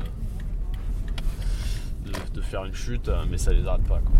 De, 2.05 2.12
de 2.34 2.41
faire 2.41 2.65
une 2.65 2.74
chute, 2.74 3.10
mais 3.29 3.38
ça 3.38 3.53
les 3.53 3.65
arrête 3.65 3.84
pas, 3.84 4.00
quoi. 4.00 4.20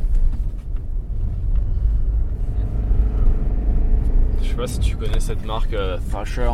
Sais 4.52 4.58
pas 4.58 4.68
si 4.68 4.80
tu 4.80 4.96
connais 4.96 5.20
cette 5.20 5.46
marque 5.46 5.74
euh, 5.74 5.98
Thrasher, 6.10 6.52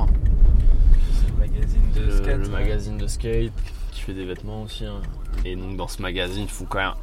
C'est 1.14 1.28
le 1.32 1.38
magazine 1.38 1.82
de 1.96 2.02
le, 2.02 2.12
skate. 2.12 2.38
le 2.38 2.44
ouais. 2.46 2.50
magazine 2.50 2.98
de 2.98 3.08
skate 3.08 3.52
qui 3.92 4.02
fait 4.02 4.14
des 4.14 4.26
vêtements 4.26 4.64
aussi. 4.64 4.86
hein. 4.86 5.02
Et 5.46 5.56
donc 5.56 5.78
dans 5.78 5.88
ce 5.88 6.02
magazine, 6.02 6.44
ils 6.44 6.50
font 6.50 6.66
quand 6.66 6.80
même 6.80 6.94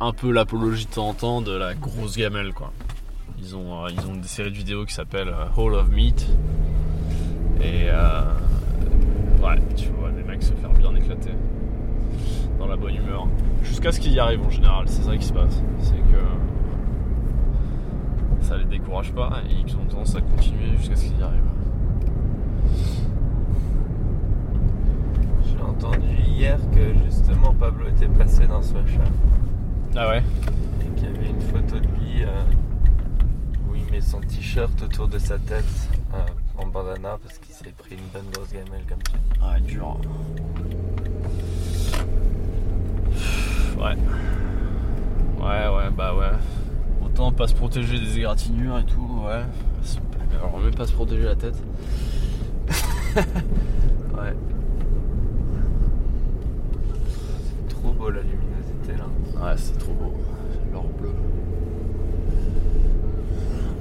un 0.00 0.12
peu 0.12 0.30
l'apologie 0.30 0.86
de 0.86 0.90
temps 0.90 1.08
en 1.08 1.14
temps 1.14 1.42
de 1.42 1.52
la 1.52 1.74
grosse 1.74 2.16
gamelle 2.16 2.52
quoi. 2.52 2.72
Ils 3.40 3.54
ont, 3.56 3.84
euh, 3.84 3.88
ils 3.92 4.06
ont 4.06 4.14
des 4.16 4.26
séries 4.28 4.50
de 4.50 4.56
vidéos 4.56 4.84
qui 4.84 4.94
s'appellent 4.94 5.28
euh, 5.28 5.46
Hall 5.56 5.74
of 5.74 5.88
Meat. 5.90 6.26
Et 7.60 7.88
euh, 7.88 8.22
ouais, 9.42 9.58
tu 9.76 9.88
vois 9.88 10.10
des 10.10 10.22
mecs 10.22 10.42
se 10.42 10.52
faire 10.54 10.70
bien 10.70 10.94
éclater 10.94 11.30
dans 12.58 12.66
la 12.66 12.76
bonne 12.76 12.94
humeur. 12.96 13.26
Jusqu'à 13.64 13.92
ce 13.92 14.00
qu'ils 14.00 14.12
y 14.12 14.18
arrivent 14.20 14.44
en 14.44 14.50
général, 14.50 14.84
c'est 14.88 15.02
ça 15.02 15.16
qui 15.16 15.24
se 15.26 15.32
passe. 15.32 15.60
C'est 15.80 15.94
que 15.94 16.18
ça 18.48 18.56
les 18.56 18.64
décourage 18.64 19.12
pas 19.12 19.42
et 19.50 19.52
ils 19.52 19.76
ont 19.76 19.84
tendance 19.84 20.16
à 20.16 20.22
continuer 20.22 20.74
jusqu'à 20.78 20.96
ce 20.96 21.04
qu'ils 21.04 21.18
y 21.18 21.22
arrivent. 21.22 21.42
J'ai 25.44 25.62
entendu 25.62 26.16
hier 26.26 26.58
que 26.72 26.94
justement 27.04 27.52
Pablo 27.52 27.88
était 27.88 28.08
passé 28.08 28.46
dans 28.46 28.62
ce 28.62 28.72
chat 28.72 29.10
Ah 29.94 30.08
ouais? 30.08 30.22
Et 30.80 30.98
qu'il 30.98 31.10
y 31.10 31.14
avait 31.14 31.28
une 31.28 31.40
photo 31.42 31.78
de 31.78 31.86
lui 31.88 32.22
euh, 32.22 32.42
où 33.68 33.74
il 33.74 33.84
met 33.92 34.00
son 34.00 34.20
t-shirt 34.20 34.82
autour 34.82 35.08
de 35.08 35.18
sa 35.18 35.38
tête 35.38 35.90
euh, 36.14 36.24
en 36.56 36.66
bandana 36.68 37.18
parce 37.22 37.36
qu'il 37.38 37.54
s'est 37.54 37.74
pris 37.76 37.96
une 37.96 38.08
bonne 38.14 38.30
grosse 38.32 38.50
gamelle 38.50 38.84
comme 38.88 39.02
tu 39.02 39.12
dis. 39.12 39.44
Ouais, 39.44 39.60
dur. 39.60 39.98
Ouais. 43.78 43.96
Ouais, 45.38 45.68
ouais, 45.68 45.90
bah 45.94 46.14
ouais. 46.14 46.32
Pas 47.36 47.46
se 47.46 47.54
protéger 47.54 48.00
des 48.00 48.18
égratignures 48.18 48.78
et 48.78 48.84
tout, 48.84 49.22
ouais. 49.24 49.44
Alors, 50.40 50.58
même 50.58 50.74
pas 50.74 50.86
se 50.86 50.92
protéger 50.92 51.22
la 51.22 51.36
tête. 51.36 51.62
Ouais. 54.16 54.34
C'est 57.46 57.68
trop 57.68 57.92
beau 57.92 58.10
la 58.10 58.22
luminosité 58.22 58.96
là. 58.96 59.06
Ouais, 59.40 59.54
c'est 59.56 59.78
trop 59.78 59.92
beau. 59.92 60.12
L'or 60.72 60.84
bleu. 61.00 61.10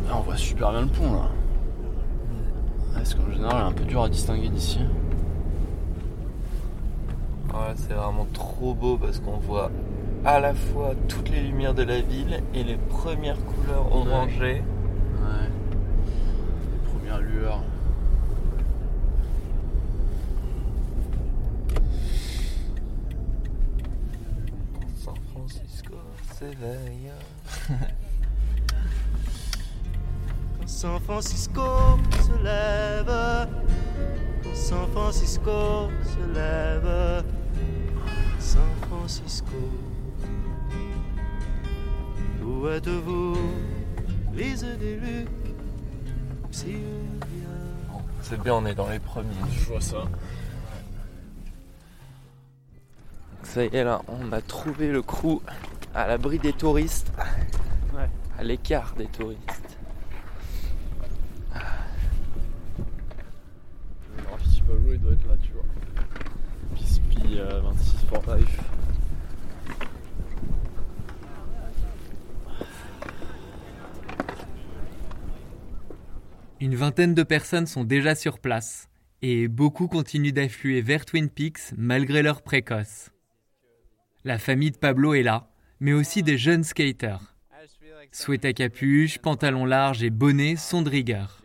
Ah, 0.07 0.17
on 0.17 0.21
voit 0.21 0.37
super 0.37 0.71
bien 0.71 0.81
le 0.81 0.87
pont 0.87 1.13
là. 1.13 1.29
Parce 2.93 3.15
qu'en 3.15 3.31
général, 3.31 3.55
il 3.55 3.59
est 3.59 3.69
un 3.69 3.71
peu 3.71 3.85
dur 3.85 4.03
à 4.03 4.09
distinguer 4.09 4.49
d'ici. 4.49 4.79
Ouais, 7.49 7.73
c'est 7.75 7.93
vraiment 7.93 8.27
trop 8.33 8.75
beau 8.75 8.97
parce 8.97 9.19
qu'on 9.19 9.37
voit 9.37 9.71
à 10.27 10.41
la 10.41 10.53
fois 10.53 10.93
toutes 11.07 11.29
les 11.29 11.39
lumières 11.39 11.73
de 11.73 11.83
la 11.83 12.01
ville 12.01 12.43
et 12.53 12.61
les 12.61 12.75
premières 12.75 13.37
couleurs 13.45 13.89
orangées. 13.95 14.61
Ouais. 15.21 15.49
Les 16.73 16.99
premières 16.99 17.21
lueurs. 17.21 17.63
San 24.97 25.15
Francisco 25.31 25.95
s'éveille. 26.37 27.13
Quand 30.59 30.67
San 30.67 30.99
Francisco 30.99 31.61
se 32.11 32.43
lève, 32.43 33.47
quand 34.43 34.55
San 34.55 34.87
Francisco 34.91 35.89
se 36.03 36.33
lève, 36.33 37.23
San 38.39 38.59
Francisco. 38.89 39.55
Où 42.57 42.67
êtes-vous, 42.69 43.37
brise 44.33 44.65
des 44.79 44.95
Lucs, 44.95 45.29
Sylvia? 46.49 46.79
C'est 48.21 48.41
bien, 48.41 48.55
on 48.55 48.65
est 48.65 48.73
dans 48.73 48.89
les 48.89 48.97
premiers. 48.97 49.29
Je 49.51 49.65
vois 49.65 49.81
ça. 49.81 50.05
Ça 53.43 53.63
y 53.63 53.75
est 53.75 53.83
là, 53.83 54.01
on 54.07 54.31
a 54.31 54.41
trouvé 54.41 54.91
le 54.91 55.03
crew 55.03 55.39
à 55.93 56.07
l'abri 56.07 56.39
des 56.39 56.51
touristes. 56.51 57.11
Ouais. 57.93 58.09
À 58.39 58.43
l'écart 58.43 58.95
des 58.97 59.05
touristes. 59.05 59.77
Le 64.17 64.23
Pablo, 64.67 64.93
il 64.93 64.99
doit 64.99 65.13
être 65.13 65.27
là, 65.27 65.35
tu 65.43 65.51
vois. 65.51 65.63
Pispi 66.75 67.37
euh, 67.37 67.61
26 67.61 68.05
for 68.07 68.35
life. 68.35 68.61
Une 76.67 76.75
vingtaine 76.75 77.13
de 77.13 77.23
personnes 77.23 77.65
sont 77.65 77.85
déjà 77.85 78.13
sur 78.13 78.39
place 78.39 78.89
et 79.21 79.47
beaucoup 79.47 79.87
continuent 79.87 80.33
d'affluer 80.33 80.81
vers 80.81 81.05
Twin 81.05 81.29
Peaks 81.29 81.71
malgré 81.77 82.21
leur 82.21 82.41
précoce. 82.41 83.09
La 84.25 84.37
famille 84.37 84.71
de 84.71 84.77
Pablo 84.77 85.13
est 85.13 85.23
là, 85.23 85.49
mais 85.79 85.93
aussi 85.93 86.23
des 86.23 86.37
jeunes 86.37 86.65
skaters. 86.65 87.33
Sweat 88.11 88.43
à 88.43 88.51
capuche, 88.51 89.19
pantalon 89.19 89.63
large 89.63 90.03
et 90.03 90.09
bonnet 90.09 90.57
sont 90.57 90.81
de 90.81 90.89
rigueur. 90.89 91.41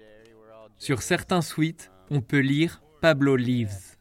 Sur 0.76 1.02
certains 1.02 1.40
sweats, 1.40 1.92
on 2.10 2.20
peut 2.20 2.40
lire 2.40 2.82
Pablo 3.00 3.36
Leaves. 3.36 3.94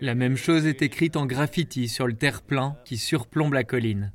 La 0.00 0.14
même 0.14 0.38
chose 0.38 0.64
est 0.64 0.80
écrite 0.80 1.18
en 1.18 1.26
graffiti 1.26 1.88
sur 1.88 2.06
le 2.06 2.14
terre-plein 2.14 2.74
qui 2.86 2.96
surplombe 2.96 3.52
la 3.52 3.64
colline. 3.64 4.14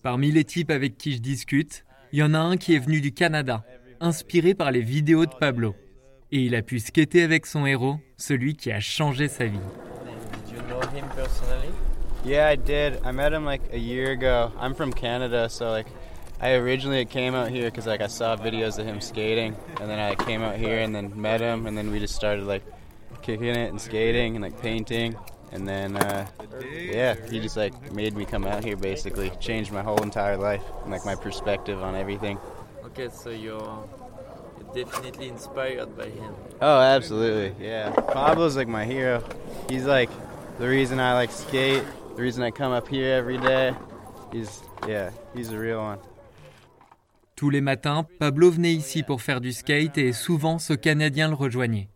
Parmi 0.00 0.32
les 0.32 0.44
types 0.44 0.70
avec 0.70 0.96
qui 0.96 1.12
je 1.12 1.20
discute, 1.20 1.84
il 2.12 2.20
y 2.20 2.22
en 2.22 2.32
a 2.32 2.38
un 2.38 2.56
qui 2.56 2.74
est 2.74 2.78
venu 2.78 3.02
du 3.02 3.12
Canada, 3.12 3.66
inspiré 4.00 4.54
par 4.54 4.70
les 4.70 4.80
vidéos 4.80 5.26
de 5.26 5.34
Pablo. 5.34 5.74
Et 6.30 6.40
il 6.40 6.54
a 6.54 6.62
pu 6.62 6.78
skater 6.78 7.22
avec 7.22 7.46
son 7.46 7.66
héros, 7.66 7.96
celui 8.16 8.54
qui 8.54 8.70
a 8.70 8.80
changé 8.80 9.28
sa 9.28 9.46
vie. 9.46 9.58
Yeah, 12.24 12.48
I 12.48 12.56
did. 12.56 13.00
I 13.04 13.12
met 13.12 13.32
him 13.32 13.44
like 13.44 13.62
a 13.72 13.78
year 13.78 14.10
ago. 14.10 14.52
I'm 14.60 14.74
from 14.74 14.92
Canada, 14.92 15.48
so 15.48 15.70
like 15.70 15.86
I 16.40 16.54
originally 16.54 17.04
came 17.04 17.34
out 17.34 17.48
here 17.48 17.70
because 17.70 17.86
like 17.86 18.02
I 18.02 18.08
saw 18.08 18.36
videos 18.36 18.78
of 18.78 18.86
him 18.86 19.00
skating, 19.00 19.56
and 19.80 19.88
then 19.88 19.98
I 19.98 20.14
came 20.16 20.42
out 20.42 20.56
here 20.56 20.80
and 20.80 20.94
then 20.94 21.12
met 21.14 21.40
him, 21.40 21.66
and 21.66 21.78
then 21.78 21.90
we 21.90 22.00
just 22.00 22.14
started 22.14 22.44
like 22.44 22.64
kicking 23.22 23.46
it 23.46 23.70
and 23.70 23.80
skating 23.80 24.34
and 24.34 24.42
like 24.42 24.60
painting, 24.60 25.14
and 25.52 25.66
then 25.66 25.96
uh, 25.96 26.26
yeah, 26.72 27.14
he 27.30 27.38
just 27.38 27.56
like 27.56 27.92
made 27.92 28.16
me 28.16 28.24
come 28.24 28.44
out 28.44 28.64
here 28.64 28.76
basically, 28.76 29.30
changed 29.40 29.72
my 29.72 29.82
whole 29.82 30.02
entire 30.02 30.36
life 30.36 30.62
and 30.82 30.90
like 30.90 31.04
my 31.06 31.14
perspective 31.14 31.82
on 31.82 31.94
everything. 31.94 32.36
Okay, 32.88 33.08
so 33.12 33.28
you're, 33.28 33.84
you're 34.58 34.84
definitely 34.84 35.28
inspired 35.28 35.94
by 35.96 36.06
him. 36.06 36.32
Oh, 36.62 36.80
absolutely. 36.80 37.52
Yeah. 37.64 37.90
Pablo's 37.90 38.56
like 38.56 38.66
my 38.66 38.84
hero. 38.86 39.22
He's 39.68 39.84
like 39.84 40.08
the 40.58 40.66
reason 40.66 40.98
I 40.98 41.12
like 41.12 41.30
skate, 41.30 41.82
the 42.16 42.22
reason 42.22 42.42
I 42.42 42.50
come 42.50 42.72
up 42.72 42.88
here 42.88 43.14
every 43.14 43.36
day. 43.36 43.74
He's 44.32 44.62
yeah, 44.86 45.10
he's 45.34 45.50
a 45.50 45.58
real 45.58 45.80
one. 45.80 45.98
Tous 47.36 47.50
les 47.50 47.60
matins, 47.60 48.06
Pablo 48.18 48.50
venait 48.50 48.74
ici 48.74 49.02
pour 49.02 49.20
faire 49.20 49.40
du 49.40 49.52
skate 49.52 49.98
et 49.98 50.12
souvent 50.12 50.58
ce 50.58 50.72
Canadien 50.72 51.28
le 51.28 51.34
rejoignait. 51.34 51.90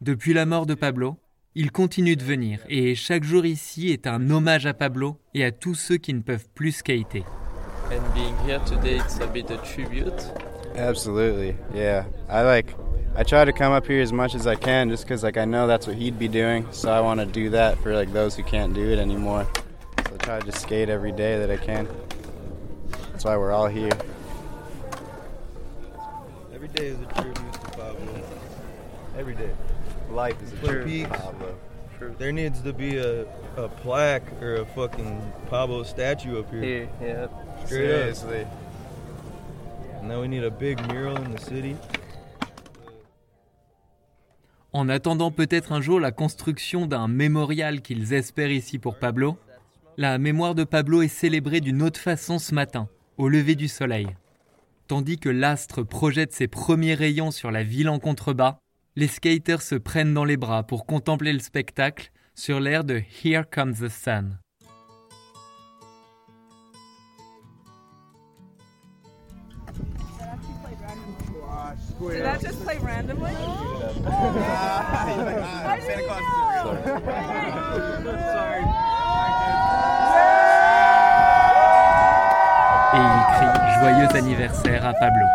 Depuis 0.00 0.32
la 0.32 0.46
mort 0.46 0.64
de 0.66 0.74
Pablo, 0.74 1.16
il 1.54 1.70
continue 1.70 2.16
de 2.16 2.24
venir 2.24 2.60
et 2.68 2.94
chaque 2.94 3.24
jour 3.24 3.44
ici 3.44 3.90
est 3.90 4.06
un 4.06 4.30
hommage 4.30 4.66
à 4.66 4.72
Pablo 4.74 5.18
et 5.34 5.44
à 5.44 5.52
tous 5.52 5.74
ceux 5.74 5.98
qui 5.98 6.14
ne 6.14 6.22
peuvent 6.22 6.48
plus 6.54 6.72
skater. 6.72 7.24
And 7.90 8.14
being 8.14 8.36
here 8.38 8.58
today, 8.60 8.98
it's 8.98 9.18
a 9.20 9.26
bit 9.26 9.50
a 9.50 9.58
tribute. 9.58 10.30
Absolutely. 10.74 11.56
Yeah. 11.72 12.04
I 12.28 12.42
like 12.42 12.74
I 13.14 13.22
try 13.22 13.44
to 13.44 13.52
come 13.52 13.72
up 13.72 13.86
here 13.86 14.02
as 14.02 14.12
much 14.12 14.34
as 14.34 14.46
I 14.46 14.56
can 14.56 14.90
just 14.90 15.06
cuz 15.06 15.22
like 15.22 15.36
I 15.36 15.44
know 15.44 15.66
that's 15.66 15.86
what 15.86 15.96
he'd 15.96 16.18
be 16.18 16.28
doing, 16.28 16.66
so 16.72 16.90
I 16.92 17.00
want 17.00 17.20
to 17.20 17.26
do 17.26 17.50
that 17.50 17.78
for 17.78 17.94
like 17.94 18.12
those 18.12 18.34
who 18.34 18.42
can't 18.42 18.74
do 18.74 18.90
it 18.90 18.98
anymore. 18.98 19.46
So 20.08 20.14
I 20.14 20.16
try 20.18 20.40
to 20.40 20.46
just 20.46 20.60
skate 20.60 20.88
every 20.90 21.12
day 21.12 21.38
that 21.38 21.50
I 21.50 21.56
can. 21.56 21.88
That's 23.12 23.24
why 23.24 23.36
we're 23.36 23.52
all 23.52 23.68
here. 23.68 23.92
Every 26.52 26.68
day 26.68 26.88
is 26.88 27.00
a 27.00 27.06
tribute 27.14 27.52
to 27.52 27.70
Pablo. 27.70 28.22
Every 29.16 29.34
day. 29.34 29.50
Life 30.10 30.42
is 30.42 30.52
a 30.52 30.56
tribute 30.56 31.04
to 31.04 31.18
Pablo. 31.18 31.54
There 32.18 32.32
needs 32.32 32.60
to 32.62 32.72
be 32.72 32.98
a, 32.98 33.22
a 33.56 33.68
plaque 33.82 34.24
or 34.42 34.56
a 34.56 34.66
fucking 34.66 35.20
Pablo 35.48 35.82
statue 35.82 36.38
up 36.38 36.50
here. 36.50 36.62
Here, 36.62 36.88
yeah. 37.00 37.26
Straight 37.64 37.90
up. 37.90 38.14
Seriously. 38.16 38.46
And 40.00 40.10
then 40.10 40.20
we 40.20 40.28
need 40.28 40.44
a 40.44 40.50
big 40.50 40.80
mural 40.92 41.16
in 41.16 41.32
the 41.32 41.40
city. 41.40 41.76
En 44.72 44.90
attendant 44.90 45.30
peut-être 45.30 45.72
un 45.72 45.80
jour 45.80 45.98
la 45.98 46.12
construction 46.12 46.86
d'un 46.86 47.08
mémorial 47.08 47.80
qu'ils 47.80 48.12
espèrent 48.12 48.50
ici 48.50 48.78
pour 48.78 48.98
Pablo, 48.98 49.38
la 49.96 50.18
mémoire 50.18 50.54
de 50.54 50.64
Pablo 50.64 51.00
est 51.00 51.08
célébrée 51.08 51.60
d'une 51.60 51.82
autre 51.82 51.98
façon 51.98 52.38
ce 52.38 52.54
matin, 52.54 52.88
au 53.16 53.30
lever 53.30 53.54
du 53.54 53.68
soleil. 53.68 54.08
Tandis 54.86 55.18
que 55.18 55.30
l'astre 55.30 55.82
projette 55.82 56.34
ses 56.34 56.46
premiers 56.46 56.94
rayons 56.94 57.30
sur 57.30 57.50
la 57.50 57.62
ville 57.62 57.88
en 57.88 57.98
contrebas, 57.98 58.58
les 58.96 59.08
skaters 59.08 59.60
se 59.60 59.74
prennent 59.74 60.14
dans 60.14 60.24
les 60.24 60.38
bras 60.38 60.62
pour 60.62 60.86
contempler 60.86 61.34
le 61.34 61.38
spectacle 61.38 62.10
sur 62.34 62.60
l'air 62.60 62.82
de 62.82 63.02
Here 63.22 63.44
Comes 63.48 63.74
the 63.74 63.90
Sun. 63.90 64.38
Did 71.98 72.24
that 72.24 72.40
just 72.40 72.62
play 72.62 72.78
randomly? 72.78 73.30
I 73.32 73.40
didn't 75.80 76.10
Et 82.92 82.98
ils 82.98 83.24
crient 83.34 83.80
joyeux 83.80 84.08
anniversaire 84.14 84.86
à 84.86 84.92
Pablo. 84.94 85.26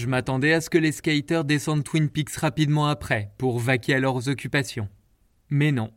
Je 0.00 0.06
m'attendais 0.06 0.54
à 0.54 0.62
ce 0.62 0.70
que 0.70 0.78
les 0.78 0.92
skaters 0.92 1.44
descendent 1.44 1.84
Twin 1.84 2.08
Peaks 2.08 2.34
rapidement 2.36 2.86
après 2.86 3.32
pour 3.36 3.58
vaquer 3.58 3.96
à 3.96 4.00
leurs 4.00 4.30
occupations. 4.30 4.88
Mais 5.50 5.72
non, 5.72 5.90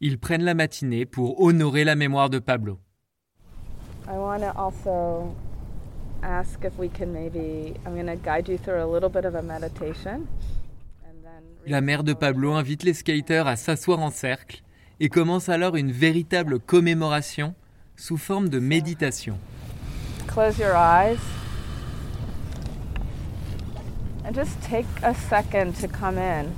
ils 0.00 0.18
prennent 0.18 0.44
la 0.44 0.54
matinée 0.54 1.04
pour 1.04 1.42
honorer 1.42 1.84
la 1.84 1.94
mémoire 1.94 2.30
de 2.30 2.38
Pablo. 2.38 2.80
I 4.08 4.16
want 4.16 4.38
to 4.38 4.58
also 4.58 5.36
ask 6.22 6.64
if 6.64 6.72
we 6.78 6.88
can 6.88 7.08
maybe, 7.08 7.74
I'm 7.84 7.92
going 7.92 8.06
to 8.06 8.16
guide 8.16 8.48
you 8.48 8.56
through 8.56 8.80
a 8.80 8.90
little 8.90 9.10
bit 9.10 9.26
of 9.26 9.34
a 9.34 9.42
meditation. 9.42 10.26
La 11.66 11.82
mère 11.82 12.02
de 12.02 12.14
Pablo 12.14 12.54
invite 12.54 12.82
les 12.82 12.94
skaters 12.94 13.46
à 13.46 13.56
s'asseoir 13.56 13.98
en 13.98 14.10
cercle 14.10 14.62
et 15.00 15.10
commence 15.10 15.50
alors 15.50 15.76
une 15.76 15.92
véritable 15.92 16.60
commémoration 16.60 17.54
sous 17.94 18.16
forme 18.16 18.48
de 18.48 18.58
méditation. 18.58 19.36
Close 20.28 20.58
your 20.58 20.74
eyes 20.74 21.39
and 24.30 24.36
just 24.36 24.62
take 24.62 24.86
a 25.02 25.12
second 25.12 25.74
to 25.74 25.88
come 25.88 26.16
in 26.16 26.54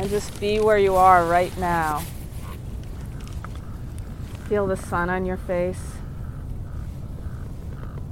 and 0.00 0.10
just 0.10 0.40
be 0.40 0.58
where 0.58 0.78
you 0.78 0.96
are 0.96 1.24
right 1.24 1.56
now. 1.58 2.02
Feel 4.48 4.66
the 4.66 4.76
sun 4.76 5.08
on 5.08 5.24
your 5.24 5.36
face, 5.36 5.92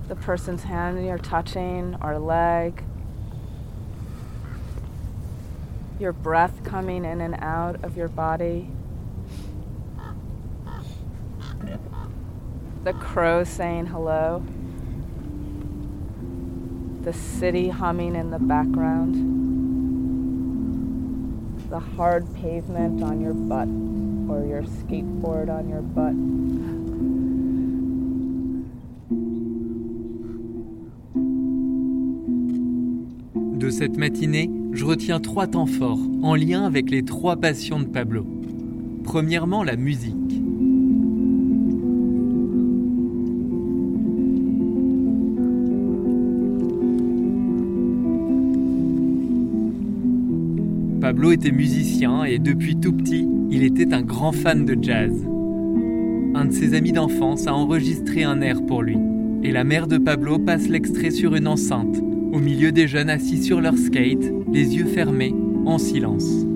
the 0.06 0.14
person's 0.14 0.62
hand 0.62 1.04
you're 1.04 1.18
touching 1.18 1.96
or 2.00 2.16
leg, 2.16 2.84
your 5.98 6.12
breath 6.12 6.62
coming 6.62 7.04
in 7.04 7.20
and 7.20 7.34
out 7.40 7.82
of 7.82 7.96
your 7.96 8.06
body. 8.06 8.70
The 12.84 12.92
crow 12.92 13.42
saying 13.42 13.86
hello. 13.86 14.44
The 17.08 17.14
city 17.14 17.70
humming 17.70 18.16
in 18.16 18.30
the 18.30 18.38
background. 18.38 19.14
The 21.70 21.78
hard 21.78 22.26
pavement 22.34 23.02
on 23.02 23.22
your 23.22 23.32
butt 23.32 23.66
or 24.28 24.44
your 24.44 24.62
skateboard 24.64 25.48
on 25.48 25.70
your 25.70 25.80
butt. 25.80 26.12
De 33.58 33.70
cette 33.70 33.96
matinée, 33.96 34.50
je 34.72 34.84
retiens 34.84 35.18
trois 35.18 35.46
temps 35.46 35.64
forts 35.64 36.06
en 36.22 36.34
lien 36.34 36.66
avec 36.66 36.90
les 36.90 37.04
trois 37.04 37.36
passions 37.36 37.80
de 37.80 37.86
Pablo. 37.86 38.26
Premièrement, 39.04 39.64
la 39.64 39.76
musique. 39.76 40.27
Pablo 51.18 51.32
était 51.32 51.50
musicien 51.50 52.22
et 52.22 52.38
depuis 52.38 52.76
tout 52.76 52.92
petit, 52.92 53.28
il 53.50 53.64
était 53.64 53.92
un 53.92 54.02
grand 54.02 54.30
fan 54.30 54.64
de 54.64 54.78
jazz. 54.80 55.12
Un 56.36 56.44
de 56.44 56.52
ses 56.52 56.74
amis 56.74 56.92
d'enfance 56.92 57.48
a 57.48 57.54
enregistré 57.56 58.22
un 58.22 58.40
air 58.40 58.64
pour 58.64 58.84
lui, 58.84 58.98
et 59.42 59.50
la 59.50 59.64
mère 59.64 59.88
de 59.88 59.98
Pablo 59.98 60.38
passe 60.38 60.68
l'extrait 60.68 61.10
sur 61.10 61.34
une 61.34 61.48
enceinte, 61.48 61.96
au 62.32 62.38
milieu 62.38 62.70
des 62.70 62.86
jeunes 62.86 63.10
assis 63.10 63.42
sur 63.42 63.60
leur 63.60 63.76
skate, 63.76 64.32
les 64.52 64.76
yeux 64.76 64.84
fermés, 64.84 65.34
en 65.66 65.78
silence. 65.78 66.46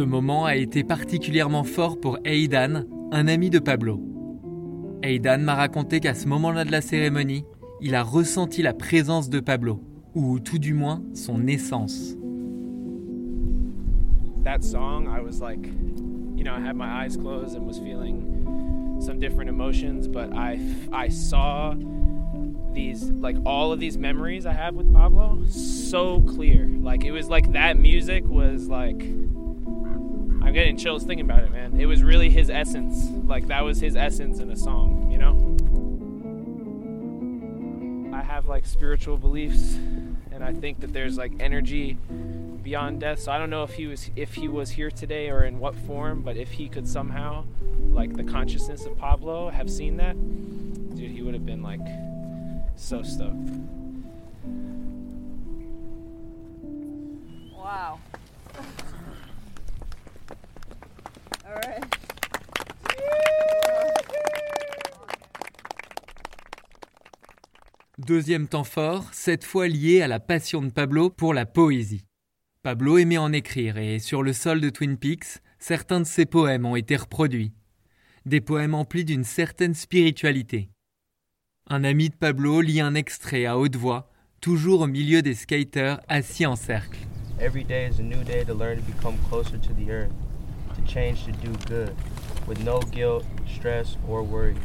Ce 0.00 0.04
moment 0.06 0.46
a 0.46 0.56
été 0.56 0.82
particulièrement 0.82 1.62
fort 1.62 2.00
pour 2.00 2.18
Aidan, 2.24 2.84
un 3.12 3.28
ami 3.28 3.50
de 3.50 3.58
Pablo. 3.58 4.00
Aidan 5.02 5.36
m'a 5.40 5.54
raconté 5.54 6.00
qu'à 6.00 6.14
ce 6.14 6.26
moment-là 6.26 6.64
de 6.64 6.72
la 6.72 6.80
cérémonie, 6.80 7.44
il 7.82 7.94
a 7.94 8.02
ressenti 8.02 8.62
la 8.62 8.72
présence 8.72 9.28
de 9.28 9.40
Pablo, 9.40 9.78
ou 10.14 10.40
tout 10.40 10.58
du 10.58 10.72
moins 10.72 11.02
son 11.12 11.46
essence. 11.46 12.16
That 14.42 14.62
song, 14.62 15.06
I 15.06 15.20
was 15.20 15.42
like, 15.42 15.66
you 16.34 16.44
know, 16.44 16.54
I 16.54 16.66
had 16.66 16.76
my 16.76 17.04
eyes 17.04 17.18
closed 17.18 17.54
and 17.54 17.66
was 17.66 17.78
feeling 17.78 18.96
some 19.02 19.18
different 19.18 19.50
emotions, 19.50 20.08
but 20.08 20.32
I, 20.34 20.58
I 20.94 21.10
saw 21.10 21.74
these, 22.72 23.10
like 23.20 23.36
all 23.44 23.70
of 23.70 23.80
these 23.80 23.98
memories 23.98 24.46
I 24.46 24.54
have 24.54 24.76
with 24.76 24.90
Pablo 24.94 25.44
so 25.50 26.22
clear. 26.22 26.66
Like 26.80 27.04
it 27.04 27.12
was 27.12 27.28
like 27.28 27.52
that 27.52 27.76
music 27.76 28.24
was 28.26 28.66
like, 28.66 29.02
I'm 30.50 30.54
getting 30.54 30.76
chills 30.76 31.04
thinking 31.04 31.26
about 31.26 31.44
it, 31.44 31.52
man. 31.52 31.78
It 31.80 31.86
was 31.86 32.02
really 32.02 32.28
his 32.28 32.50
essence. 32.50 33.08
Like 33.24 33.46
that 33.46 33.62
was 33.62 33.78
his 33.78 33.94
essence 33.94 34.40
in 34.40 34.50
a 34.50 34.56
song, 34.56 35.08
you 35.08 35.16
know? 35.16 35.36
I 38.12 38.20
have 38.20 38.46
like 38.46 38.66
spiritual 38.66 39.16
beliefs 39.16 39.74
and 40.32 40.42
I 40.42 40.52
think 40.52 40.80
that 40.80 40.92
there's 40.92 41.16
like 41.16 41.34
energy 41.38 41.96
beyond 42.64 42.98
death. 42.98 43.20
So 43.20 43.30
I 43.30 43.38
don't 43.38 43.50
know 43.50 43.62
if 43.62 43.74
he 43.74 43.86
was 43.86 44.10
if 44.16 44.34
he 44.34 44.48
was 44.48 44.70
here 44.70 44.90
today 44.90 45.30
or 45.30 45.44
in 45.44 45.60
what 45.60 45.76
form, 45.76 46.22
but 46.22 46.36
if 46.36 46.50
he 46.50 46.68
could 46.68 46.88
somehow 46.88 47.44
like 47.92 48.16
the 48.16 48.24
consciousness 48.24 48.86
of 48.86 48.98
Pablo 48.98 49.50
have 49.50 49.70
seen 49.70 49.98
that, 49.98 50.16
dude, 50.96 51.12
he 51.12 51.22
would 51.22 51.34
have 51.34 51.46
been 51.46 51.62
like 51.62 51.86
so 52.74 53.04
stoked. 53.04 53.50
Wow. 57.54 58.00
Deuxième 68.10 68.48
temps 68.48 68.64
fort, 68.64 69.04
cette 69.12 69.44
fois 69.44 69.68
lié 69.68 70.02
à 70.02 70.08
la 70.08 70.18
passion 70.18 70.62
de 70.62 70.70
Pablo 70.70 71.10
pour 71.10 71.32
la 71.32 71.46
poésie. 71.46 72.08
Pablo 72.64 72.98
aimait 72.98 73.18
en 73.18 73.32
écrire 73.32 73.78
et 73.78 74.00
sur 74.00 74.24
le 74.24 74.32
sol 74.32 74.60
de 74.60 74.68
Twin 74.68 74.96
Peaks, 74.96 75.38
certains 75.60 76.00
de 76.00 76.04
ses 76.04 76.26
poèmes 76.26 76.66
ont 76.66 76.74
été 76.74 76.96
reproduits. 76.96 77.52
Des 78.26 78.40
poèmes 78.40 78.74
emplis 78.74 79.04
d'une 79.04 79.22
certaine 79.22 79.74
spiritualité. 79.74 80.70
Un 81.68 81.84
ami 81.84 82.08
de 82.08 82.16
Pablo 82.16 82.62
lit 82.62 82.80
un 82.80 82.96
extrait 82.96 83.46
à 83.46 83.56
haute 83.56 83.76
voix, 83.76 84.10
toujours 84.40 84.80
au 84.80 84.88
milieu 84.88 85.22
des 85.22 85.34
skaters 85.34 86.00
assis 86.08 86.46
en 86.46 86.56
cercle. 86.56 86.98
Every 87.40 87.62
day 87.62 87.88
is 87.88 88.00
a 88.00 88.02
new 88.02 88.24
day 88.24 88.44
to 88.44 88.54
learn 88.54 88.78
to 88.78 88.92
become 88.92 89.18
closer 89.28 89.56
to 89.56 89.72
the 89.74 89.88
earth, 89.88 90.10
to 90.74 90.82
change 90.92 91.26
to 91.26 91.30
do 91.30 91.52
good, 91.68 91.94
with 92.48 92.58
no 92.64 92.80
guilt, 92.90 93.24
stress, 93.46 93.96
or 94.08 94.24
worry. 94.24 94.56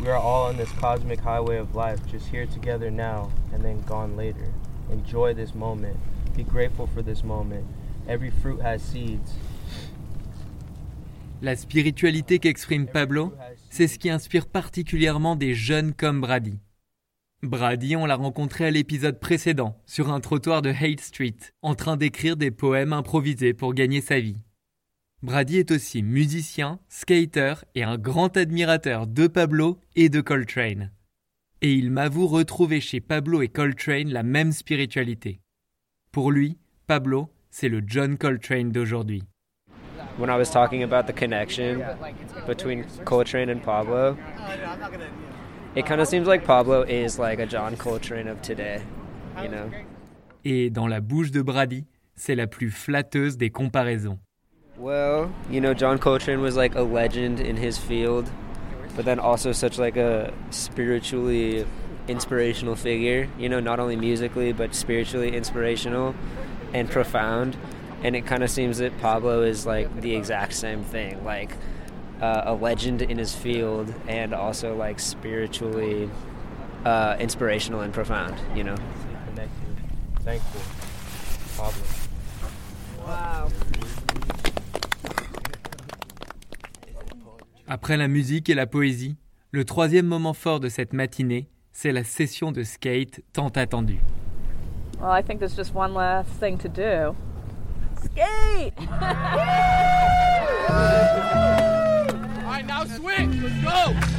We 0.00 0.08
are 0.08 0.18
all 0.18 0.48
on 0.48 0.56
this 0.58 0.70
cosmic 0.72 1.20
highway 1.20 1.56
of 1.56 1.74
life, 1.74 2.00
just 2.10 2.28
here 2.28 2.46
together 2.46 2.90
now 2.90 3.30
and 3.52 3.62
then 3.62 3.82
gone 3.86 4.14
later. 4.14 4.52
Enjoy 4.90 5.32
this 5.32 5.54
moment. 5.54 5.96
Be 6.36 6.44
grateful 6.44 6.86
for 6.86 7.02
this 7.02 7.24
moment. 7.24 7.64
Every 8.06 8.30
fruit 8.30 8.60
has 8.60 8.82
seeds. 8.82 9.34
La 11.40 11.56
spiritualité 11.56 12.38
qu'exprime 12.38 12.86
Pablo, 12.86 13.32
c'est 13.70 13.88
ce 13.88 13.98
qui 13.98 14.10
inspire 14.10 14.46
particulièrement 14.46 15.34
des 15.34 15.54
jeunes 15.54 15.94
comme 15.94 16.20
Brady. 16.20 16.60
Brady, 17.42 17.96
on 17.96 18.06
l'a 18.06 18.16
rencontré 18.16 18.66
à 18.66 18.70
l'épisode 18.70 19.18
précédent, 19.18 19.76
sur 19.86 20.10
un 20.12 20.20
trottoir 20.20 20.62
de 20.62 20.70
Haight 20.70 21.00
Street, 21.00 21.36
en 21.62 21.74
train 21.74 21.96
d'écrire 21.96 22.36
des 22.36 22.50
poèmes 22.50 22.92
improvisés 22.92 23.54
pour 23.54 23.74
gagner 23.74 24.00
sa 24.00 24.20
vie. 24.20 24.40
Brady 25.22 25.56
est 25.56 25.70
aussi 25.70 26.02
musicien, 26.02 26.78
skater 26.88 27.54
et 27.74 27.82
un 27.82 27.96
grand 27.96 28.36
admirateur 28.36 29.06
de 29.06 29.26
Pablo 29.26 29.80
et 29.94 30.10
de 30.10 30.20
Coltrane. 30.20 30.92
Et 31.62 31.72
il 31.72 31.90
m'avoue 31.90 32.26
retrouver 32.26 32.80
chez 32.82 33.00
Pablo 33.00 33.40
et 33.40 33.48
Coltrane 33.48 34.10
la 34.10 34.22
même 34.22 34.52
spiritualité. 34.52 35.40
Pour 36.12 36.30
lui, 36.30 36.58
Pablo, 36.86 37.30
c'est 37.50 37.70
le 37.70 37.80
John 37.86 38.18
Coltrane 38.18 38.70
d'aujourd'hui. 38.70 39.22
When 40.18 40.28
I 40.28 40.36
was 40.36 40.50
talking 40.50 40.82
about 40.82 41.10
the 41.10 41.14
connection 41.14 41.80
between 42.46 42.84
Coltrane 43.06 43.50
and 43.50 43.60
Pablo, 43.62 44.18
it 45.74 45.86
kind 45.86 46.00
of 46.00 46.08
seems 46.08 46.26
like 46.26 46.44
Pablo 46.44 46.84
is 46.84 47.18
like 47.18 47.40
a 47.40 47.46
John 47.46 47.74
Coltrane 47.76 48.28
of 48.28 48.42
today, 48.42 48.82
you 49.42 49.48
know? 49.48 49.70
Et 50.44 50.68
dans 50.68 50.86
la 50.86 51.00
bouche 51.00 51.30
de 51.30 51.40
Brady, 51.40 51.86
c'est 52.14 52.34
la 52.34 52.46
plus 52.46 52.70
flatteuse 52.70 53.38
des 53.38 53.50
comparaisons. 53.50 54.18
Well, 54.78 55.32
you 55.48 55.60
know, 55.60 55.72
John 55.72 55.98
Coltrane 55.98 56.42
was 56.42 56.56
like 56.56 56.74
a 56.74 56.82
legend 56.82 57.40
in 57.40 57.56
his 57.56 57.78
field, 57.78 58.30
but 58.94 59.06
then 59.06 59.18
also 59.18 59.52
such 59.52 59.78
like 59.78 59.96
a 59.96 60.34
spiritually 60.50 61.66
inspirational 62.08 62.76
figure, 62.76 63.28
you 63.38 63.48
know, 63.48 63.58
not 63.58 63.80
only 63.80 63.96
musically 63.96 64.52
but 64.52 64.74
spiritually 64.74 65.34
inspirational 65.34 66.14
and 66.74 66.90
profound. 66.90 67.56
And 68.02 68.14
it 68.14 68.26
kind 68.26 68.42
of 68.42 68.50
seems 68.50 68.78
that 68.78 68.96
Pablo 69.00 69.42
is 69.42 69.64
like 69.64 70.02
the 70.02 70.14
exact 70.14 70.52
same 70.52 70.84
thing, 70.84 71.24
like 71.24 71.52
uh, 72.20 72.42
a 72.44 72.54
legend 72.54 73.00
in 73.00 73.16
his 73.16 73.34
field 73.34 73.92
and 74.06 74.34
also 74.34 74.76
like 74.76 75.00
spiritually 75.00 76.10
uh, 76.84 77.16
inspirational 77.18 77.80
and 77.80 77.94
profound. 77.94 78.36
You 78.54 78.64
know. 78.64 78.76
Connected, 79.28 79.76
thankful. 80.20 80.60
Pablo. 81.56 81.82
Wow. 83.06 83.48
Après 87.68 87.96
la 87.96 88.06
musique 88.06 88.48
et 88.48 88.54
la 88.54 88.68
poésie, 88.68 89.16
le 89.50 89.64
troisième 89.64 90.06
moment 90.06 90.34
fort 90.34 90.60
de 90.60 90.68
cette 90.68 90.92
matinée, 90.92 91.48
c'est 91.72 91.90
la 91.90 92.04
session 92.04 92.52
de 92.52 92.62
skate 92.62 93.22
tant 93.32 93.48
attendue. 93.48 94.00
Well, 95.00 95.10
I 95.10 95.20
think 95.20 95.40
there's 95.40 95.56
just 95.56 95.74
one 95.74 95.92
last 95.92 96.28
thing 96.38 96.58
to 96.58 96.68
do. 96.68 97.16
Skate! 98.04 98.72
All 98.78 98.86
right, 102.44 102.64
now 102.64 102.84
switch. 102.84 103.30
Let's 103.42 103.64
go. 103.64 104.15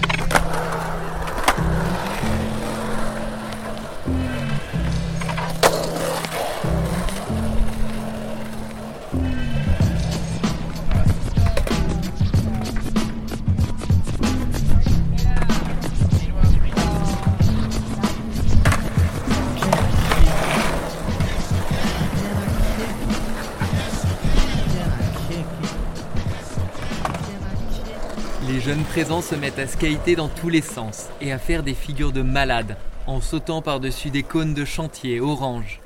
Jeunes 28.67 28.84
présents 28.84 29.21
se 29.21 29.34
mettent 29.34 29.60
à 29.60 29.65
skater 29.65 30.17
dans 30.17 30.27
tous 30.27 30.49
les 30.49 30.62
sens 30.62 31.08
et 31.21 31.32
à 31.32 31.39
faire 31.39 31.63
des 31.63 31.73
figures 31.73 32.12
de 32.12 32.21
malades 32.21 32.75
en 33.06 33.21
sautant 33.21 33.62
par-dessus 33.62 34.10
des 34.10 34.23
cônes 34.23 34.53
de 34.53 34.65
chantier 34.65 35.21
orange. 35.21 35.80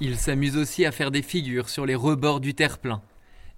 Ils 0.00 0.16
s'amusent 0.16 0.56
aussi 0.56 0.86
à 0.86 0.92
faire 0.92 1.10
des 1.10 1.22
figures 1.22 1.68
sur 1.68 1.86
les 1.86 1.96
rebords 1.96 2.38
du 2.38 2.54
terre-plein. 2.54 3.02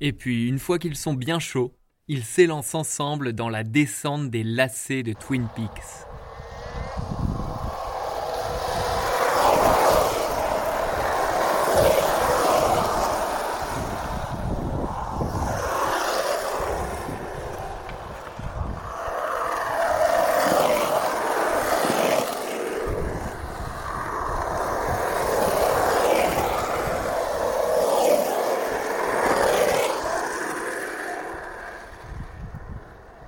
Et 0.00 0.14
puis, 0.14 0.48
une 0.48 0.58
fois 0.58 0.78
qu'ils 0.78 0.96
sont 0.96 1.12
bien 1.12 1.38
chauds, 1.38 1.74
ils 2.08 2.24
s'élancent 2.24 2.74
ensemble 2.74 3.34
dans 3.34 3.50
la 3.50 3.62
descente 3.62 4.30
des 4.30 4.42
lacets 4.42 5.02
de 5.02 5.12
Twin 5.12 5.48
Peaks. 5.54 6.06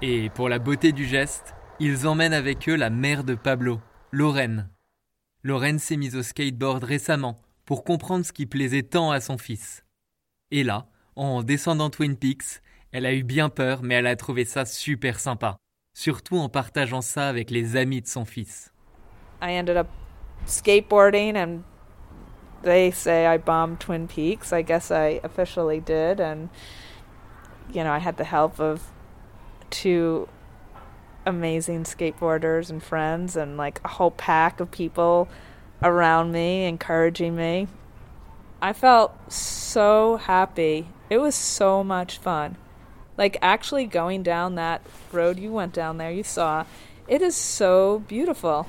Et 0.07 0.29
pour 0.29 0.51
la 0.51 0.59
beauté 0.75 0.91
du 0.91 1.05
geste, 1.05 1.55
ils 1.79 2.05
emmènent 2.05 2.33
avec 2.33 2.69
eux 2.69 2.75
la 2.75 2.91
mère 2.91 3.23
de 3.23 3.37
Pablo, 3.37 3.81
Lorraine. 4.11 4.69
Lorraine 5.45 5.79
s'est 5.79 5.97
mise 5.97 6.17
au 6.17 6.25
skateboard 6.25 6.83
récemment 6.83 7.37
pour 7.65 7.85
comprendre 7.85 8.27
ce 8.27 8.33
qui 8.33 8.45
plaisait 8.45 8.83
tant 8.83 9.13
à 9.13 9.21
son 9.21 9.39
fils. 9.39 9.85
Et 10.51 10.65
là, 10.65 10.89
en 11.15 11.45
descendant 11.45 11.91
Twin 11.91 12.17
Peaks, 12.17 12.61
elle 12.91 13.07
a 13.07 13.15
eu 13.15 13.23
bien 13.23 13.51
peur, 13.51 13.85
mais 13.85 13.95
elle 13.95 14.09
a 14.09 14.17
trouvé 14.17 14.45
ça 14.45 14.65
super 14.65 15.21
sympa, 15.21 15.59
surtout 15.97 16.39
en 16.39 16.49
partageant 16.49 17.03
ça 17.03 17.29
avec 17.29 17.53
les 17.53 17.77
amis 17.77 18.01
de 18.01 18.09
son 18.09 18.25
fils. 18.25 18.73
I 19.41 19.57
ended 19.57 19.77
up 19.77 19.87
skateboarding, 20.45 21.37
and 21.37 21.63
they 22.65 22.91
say 22.91 23.33
I 23.33 23.39
bombed 23.39 23.79
Twin 23.79 24.09
Peaks. 24.09 24.53
I 24.53 24.65
guess 24.65 24.91
I 24.91 25.21
officially 25.23 25.81
did, 25.81 26.21
and 26.21 26.49
you 27.73 27.85
know, 27.85 27.93
I 27.93 28.01
had 28.01 28.17
the 28.17 28.29
help 28.29 28.59
of 28.59 28.81
two 29.71 30.27
amazing 31.27 31.85
skateboarders 31.85 32.71
and 32.71 32.83
friends, 32.83 33.37
and 33.37 33.57
like 33.57 33.81
a 33.85 33.89
whole 33.89 34.11
pack 34.11 34.61
of 34.61 34.71
people 34.71 35.29
around 35.83 36.33
me 36.33 36.65
encouraging 36.65 37.37
me. 37.37 37.69
I 38.63 38.73
felt 38.73 39.33
so 39.33 40.17
happy. 40.17 40.89
It 41.11 41.19
was 41.19 41.35
so 41.35 41.85
much 41.85 42.19
fun. 42.19 42.57
Like 43.17 43.37
actually 43.43 43.87
going 43.87 44.23
down 44.23 44.55
that 44.55 44.83
road 45.13 45.39
you 45.39 45.53
went 45.53 45.73
down 45.73 45.99
there, 45.99 46.11
you 46.11 46.25
saw, 46.25 46.65
it 47.07 47.21
is 47.21 47.37
so 47.37 48.03
beautiful. 48.09 48.67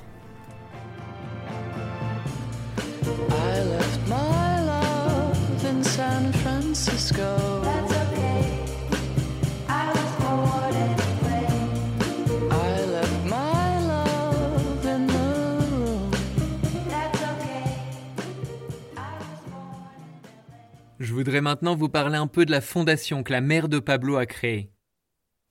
Je 21.05 21.13
voudrais 21.13 21.41
maintenant 21.41 21.75
vous 21.75 21.87
parler 21.87 22.17
un 22.17 22.25
peu 22.25 22.47
de 22.47 22.51
la 22.51 22.61
fondation 22.61 23.21
que 23.21 23.31
la 23.31 23.39
mère 23.39 23.69
de 23.69 23.77
Pablo 23.77 24.17
a 24.17 24.25
créée. 24.25 24.71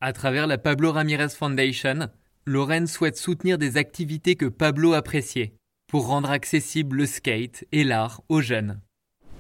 À 0.01 0.13
travers 0.13 0.49
la 0.49 0.59
Pablo 0.59 0.91
Ramirez 0.91 1.29
Foundation, 1.29 2.09
Lorraine 2.45 2.89
souhaite 2.89 3.17
soutenir 3.17 3.57
des 3.57 3.77
activités 3.77 4.35
que 4.35 4.47
Pablo 4.47 4.95
appréciait 4.95 5.55
pour 5.87 6.09
rendre 6.09 6.29
accessible 6.29 6.97
le 6.97 7.07
skate 7.07 7.65
et 7.71 7.85
l'art 7.85 8.21
aux 8.29 8.41
jeunes. 8.41 8.81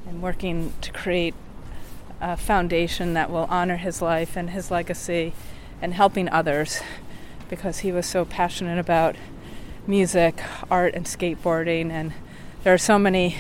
I'm 0.06 0.22
working 0.22 0.70
to 0.82 0.92
create 0.92 1.34
a 2.20 2.36
foundation 2.36 3.14
that 3.14 3.28
will 3.28 3.48
honor 3.50 3.76
his 3.76 4.00
life 4.00 4.36
and 4.36 4.50
his 4.50 4.70
legacy 4.70 5.32
and 5.82 5.94
helping 5.94 6.28
others 6.30 6.80
because 7.50 7.80
he 7.80 7.90
was 7.90 8.06
so 8.06 8.24
passionate 8.24 8.78
about 8.78 9.16
music, 9.88 10.40
art, 10.70 10.94
and 10.94 11.06
skateboarding. 11.06 11.90
And 11.90 12.12
there 12.62 12.72
are 12.72 12.78
so 12.78 13.00
many 13.00 13.34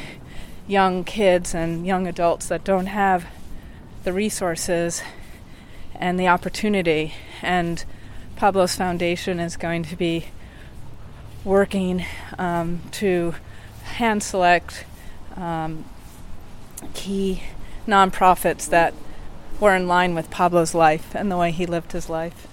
young 0.66 1.04
kids 1.04 1.54
and 1.54 1.86
young 1.86 2.06
adults 2.06 2.46
that 2.48 2.64
don't 2.64 2.86
have 2.86 3.26
the 4.04 4.12
resources 4.12 5.02
and 5.94 6.18
the 6.18 6.28
opportunity. 6.28 7.14
And 7.42 7.84
Pablo's 8.36 8.76
foundation 8.76 9.40
is 9.40 9.56
going 9.56 9.84
to 9.84 9.96
be 9.96 10.26
working 11.44 12.04
um, 12.38 12.80
to 12.92 13.34
hand 13.82 14.22
select 14.22 14.84
um, 15.36 15.84
key 16.94 17.42
nonprofits 17.86 18.68
that 18.70 18.94
were 19.60 19.74
in 19.74 19.86
line 19.86 20.14
with 20.14 20.30
Pablo's 20.30 20.74
life 20.74 21.14
and 21.14 21.30
the 21.30 21.36
way 21.36 21.50
he 21.50 21.66
lived 21.66 21.92
his 21.92 22.08
life. 22.08 22.48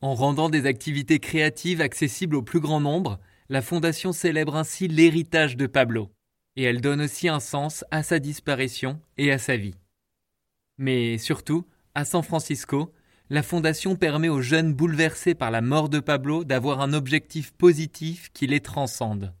En 0.00 0.14
rendant 0.14 0.48
des 0.48 0.66
activités 0.66 1.20
créatives 1.20 1.80
accessibles 1.80 2.34
au 2.34 2.42
plus 2.42 2.58
grand 2.58 2.80
nombre, 2.80 3.20
la 3.48 3.62
Fondation 3.62 4.12
célèbre 4.12 4.56
ainsi 4.56 4.88
l'héritage 4.88 5.56
de 5.56 5.68
Pablo. 5.68 6.10
Et 6.56 6.64
elle 6.64 6.80
donne 6.80 7.02
aussi 7.02 7.28
un 7.28 7.40
sens 7.40 7.84
à 7.90 8.02
sa 8.02 8.18
disparition 8.18 9.00
et 9.16 9.32
à 9.32 9.38
sa 9.38 9.56
vie. 9.56 9.74
Mais 10.78 11.18
surtout, 11.18 11.66
à 11.94 12.04
San 12.04 12.22
Francisco, 12.22 12.92
la 13.30 13.42
Fondation 13.42 13.96
permet 13.96 14.28
aux 14.28 14.42
jeunes 14.42 14.74
bouleversés 14.74 15.34
par 15.34 15.50
la 15.50 15.62
mort 15.62 15.88
de 15.88 16.00
Pablo 16.00 16.44
d'avoir 16.44 16.80
un 16.80 16.92
objectif 16.92 17.52
positif 17.52 18.30
qui 18.32 18.46
les 18.46 18.60
transcende. 18.60 19.32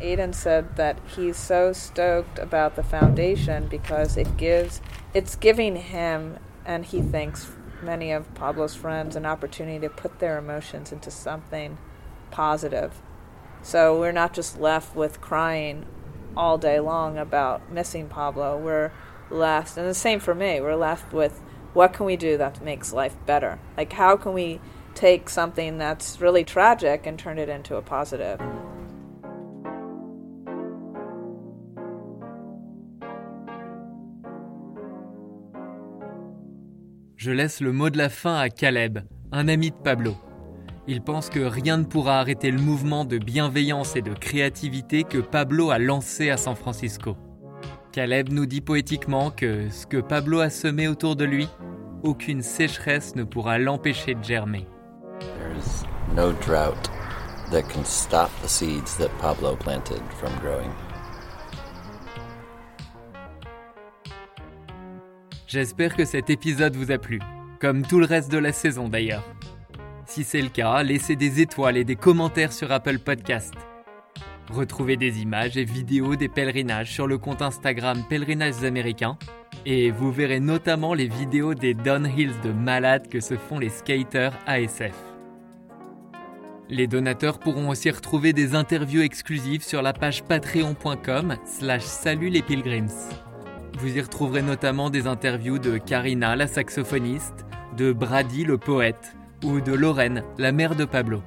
Aiden 0.00 0.32
said 0.32 0.64
that 0.76 0.96
he's 1.16 1.36
so 1.36 1.72
stoked 1.72 2.38
about 2.38 2.74
the 2.74 2.82
foundation 2.82 3.68
because 3.68 4.16
it 4.16 4.28
gives 4.36 4.80
it's 5.14 5.36
giving 5.36 5.76
him 5.76 6.38
and 6.66 6.84
he 6.84 7.00
thinks 7.00 7.48
many 7.82 8.12
of 8.12 8.32
Pablo's 8.34 8.74
friends 8.74 9.16
an 9.16 9.26
opportunity 9.26 9.78
to 9.80 9.88
put 9.88 10.18
their 10.18 10.38
emotions 10.38 10.92
into 10.92 11.10
something 11.10 11.78
positive. 12.30 12.90
So 13.62 13.98
we're 13.98 14.12
not 14.12 14.34
just 14.34 14.60
left 14.60 14.96
with 14.96 15.20
crying 15.20 15.86
all 16.36 16.58
day 16.58 16.80
long 16.80 17.18
about 17.18 17.70
missing 17.70 18.08
Pablo. 18.08 18.58
We're 18.58 18.92
left 19.30 19.76
and 19.76 19.86
the 19.86 19.94
same 19.94 20.20
for 20.20 20.34
me. 20.34 20.60
We're 20.60 20.76
left 20.76 21.12
with 21.12 21.40
what 21.72 21.92
can 21.92 22.06
we 22.06 22.16
do 22.16 22.36
that 22.36 22.62
makes 22.62 22.92
life 22.92 23.16
better? 23.26 23.58
Like 23.76 23.92
how 23.92 24.16
can 24.16 24.32
we 24.32 24.60
take 24.94 25.28
something 25.28 25.78
that's 25.78 26.20
really 26.20 26.44
tragic 26.44 27.06
and 27.06 27.18
turn 27.18 27.38
it 27.38 27.48
into 27.48 27.76
a 27.76 27.82
positive? 27.82 28.40
Je 37.16 37.32
laisse 37.32 37.60
le 37.60 37.72
mot 37.72 37.88
de 37.88 37.98
la 37.98 38.08
fin 38.08 38.34
à 38.34 38.48
Caleb, 38.50 38.98
un 39.30 39.48
ami 39.48 39.70
de 39.70 39.76
Pablo. 39.76 40.16
Il 40.88 41.00
pense 41.00 41.30
que 41.30 41.38
rien 41.38 41.76
ne 41.76 41.84
pourra 41.84 42.18
arrêter 42.18 42.50
le 42.50 42.60
mouvement 42.60 43.04
de 43.04 43.16
bienveillance 43.18 43.94
et 43.94 44.02
de 44.02 44.12
créativité 44.12 45.04
que 45.04 45.18
Pablo 45.18 45.70
a 45.70 45.78
lancé 45.78 46.28
à 46.28 46.36
San 46.36 46.56
Francisco. 46.56 47.16
Caleb 47.92 48.30
nous 48.30 48.46
dit 48.46 48.60
poétiquement 48.60 49.30
que 49.30 49.70
ce 49.70 49.86
que 49.86 49.98
Pablo 49.98 50.40
a 50.40 50.50
semé 50.50 50.88
autour 50.88 51.14
de 51.14 51.24
lui, 51.24 51.48
aucune 52.02 52.42
sécheresse 52.42 53.14
ne 53.14 53.22
pourra 53.22 53.58
l'empêcher 53.58 54.14
de 54.14 54.24
germer. 54.24 54.66
There's 55.20 55.84
no 56.16 56.32
drought 56.44 56.90
that 57.52 57.62
can 57.72 57.84
stop 57.84 58.30
the 58.42 58.48
seeds 58.48 58.96
that 58.98 59.10
Pablo 59.20 59.54
planted 59.54 60.02
from 60.18 60.32
growing. 60.40 60.70
J'espère 65.46 65.94
que 65.94 66.04
cet 66.04 66.28
épisode 66.28 66.74
vous 66.74 66.90
a 66.90 66.98
plu, 66.98 67.20
comme 67.60 67.82
tout 67.82 68.00
le 68.00 68.06
reste 68.06 68.32
de 68.32 68.38
la 68.38 68.52
saison 68.52 68.88
d'ailleurs. 68.88 69.22
Si 70.14 70.24
c'est 70.24 70.42
le 70.42 70.50
cas, 70.50 70.82
laissez 70.82 71.16
des 71.16 71.40
étoiles 71.40 71.78
et 71.78 71.84
des 71.84 71.96
commentaires 71.96 72.52
sur 72.52 72.70
Apple 72.70 72.98
Podcast. 72.98 73.54
Retrouvez 74.50 74.98
des 74.98 75.22
images 75.22 75.56
et 75.56 75.64
vidéos 75.64 76.16
des 76.16 76.28
pèlerinages 76.28 76.92
sur 76.92 77.06
le 77.06 77.16
compte 77.16 77.40
Instagram 77.40 78.04
Pèlerinages 78.10 78.62
Américains 78.62 79.16
et 79.64 79.90
vous 79.90 80.12
verrez 80.12 80.38
notamment 80.38 80.92
les 80.92 81.08
vidéos 81.08 81.54
des 81.54 81.72
downhills 81.72 82.38
de 82.44 82.52
malades 82.52 83.08
que 83.08 83.20
se 83.20 83.38
font 83.38 83.58
les 83.58 83.70
skaters 83.70 84.38
ASF. 84.46 84.92
Les 86.68 86.86
donateurs 86.86 87.38
pourront 87.38 87.70
aussi 87.70 87.90
retrouver 87.90 88.34
des 88.34 88.54
interviews 88.54 89.00
exclusives 89.00 89.64
sur 89.64 89.80
la 89.80 89.94
page 89.94 90.24
patreon.com 90.24 91.36
slash 91.46 91.84
salut 91.84 92.28
les 92.28 92.42
pilgrims. 92.42 92.92
Vous 93.78 93.96
y 93.96 94.00
retrouverez 94.02 94.42
notamment 94.42 94.90
des 94.90 95.06
interviews 95.06 95.58
de 95.58 95.78
Karina, 95.78 96.36
la 96.36 96.48
saxophoniste, 96.48 97.46
de 97.78 97.94
Brady, 97.94 98.44
le 98.44 98.58
poète, 98.58 99.14
ou 99.42 99.60
de 99.60 99.72
Lorraine, 99.72 100.22
la 100.38 100.52
mère 100.52 100.74
de 100.76 100.84
Pablo. 100.84 101.22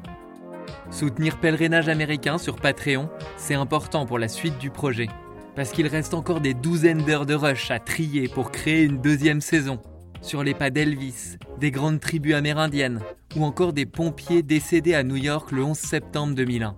Soutenir 0.91 1.39
Pèlerinage 1.39 1.89
américain 1.89 2.37
sur 2.37 2.55
Patreon, 2.55 3.09
c'est 3.37 3.55
important 3.55 4.05
pour 4.05 4.19
la 4.19 4.27
suite 4.27 4.57
du 4.57 4.69
projet, 4.69 5.07
parce 5.55 5.71
qu'il 5.71 5.87
reste 5.87 6.13
encore 6.13 6.41
des 6.41 6.53
douzaines 6.53 7.03
d'heures 7.03 7.25
de 7.25 7.33
rush 7.33 7.71
à 7.71 7.79
trier 7.79 8.27
pour 8.27 8.51
créer 8.51 8.83
une 8.83 9.01
deuxième 9.01 9.41
saison, 9.41 9.79
sur 10.21 10.43
les 10.43 10.53
pas 10.53 10.69
d'Elvis, 10.69 11.37
des 11.59 11.71
grandes 11.71 11.99
tribus 11.99 12.35
amérindiennes, 12.35 13.01
ou 13.35 13.43
encore 13.43 13.73
des 13.73 13.85
pompiers 13.85 14.43
décédés 14.43 14.95
à 14.95 15.03
New 15.03 15.17
York 15.17 15.51
le 15.51 15.63
11 15.63 15.77
septembre 15.77 16.35
2001. 16.35 16.75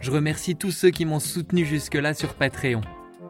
Je 0.00 0.10
remercie 0.10 0.56
tous 0.56 0.72
ceux 0.72 0.90
qui 0.90 1.04
m'ont 1.04 1.20
soutenu 1.20 1.64
jusque-là 1.64 2.14
sur 2.14 2.34
Patreon. 2.34 2.80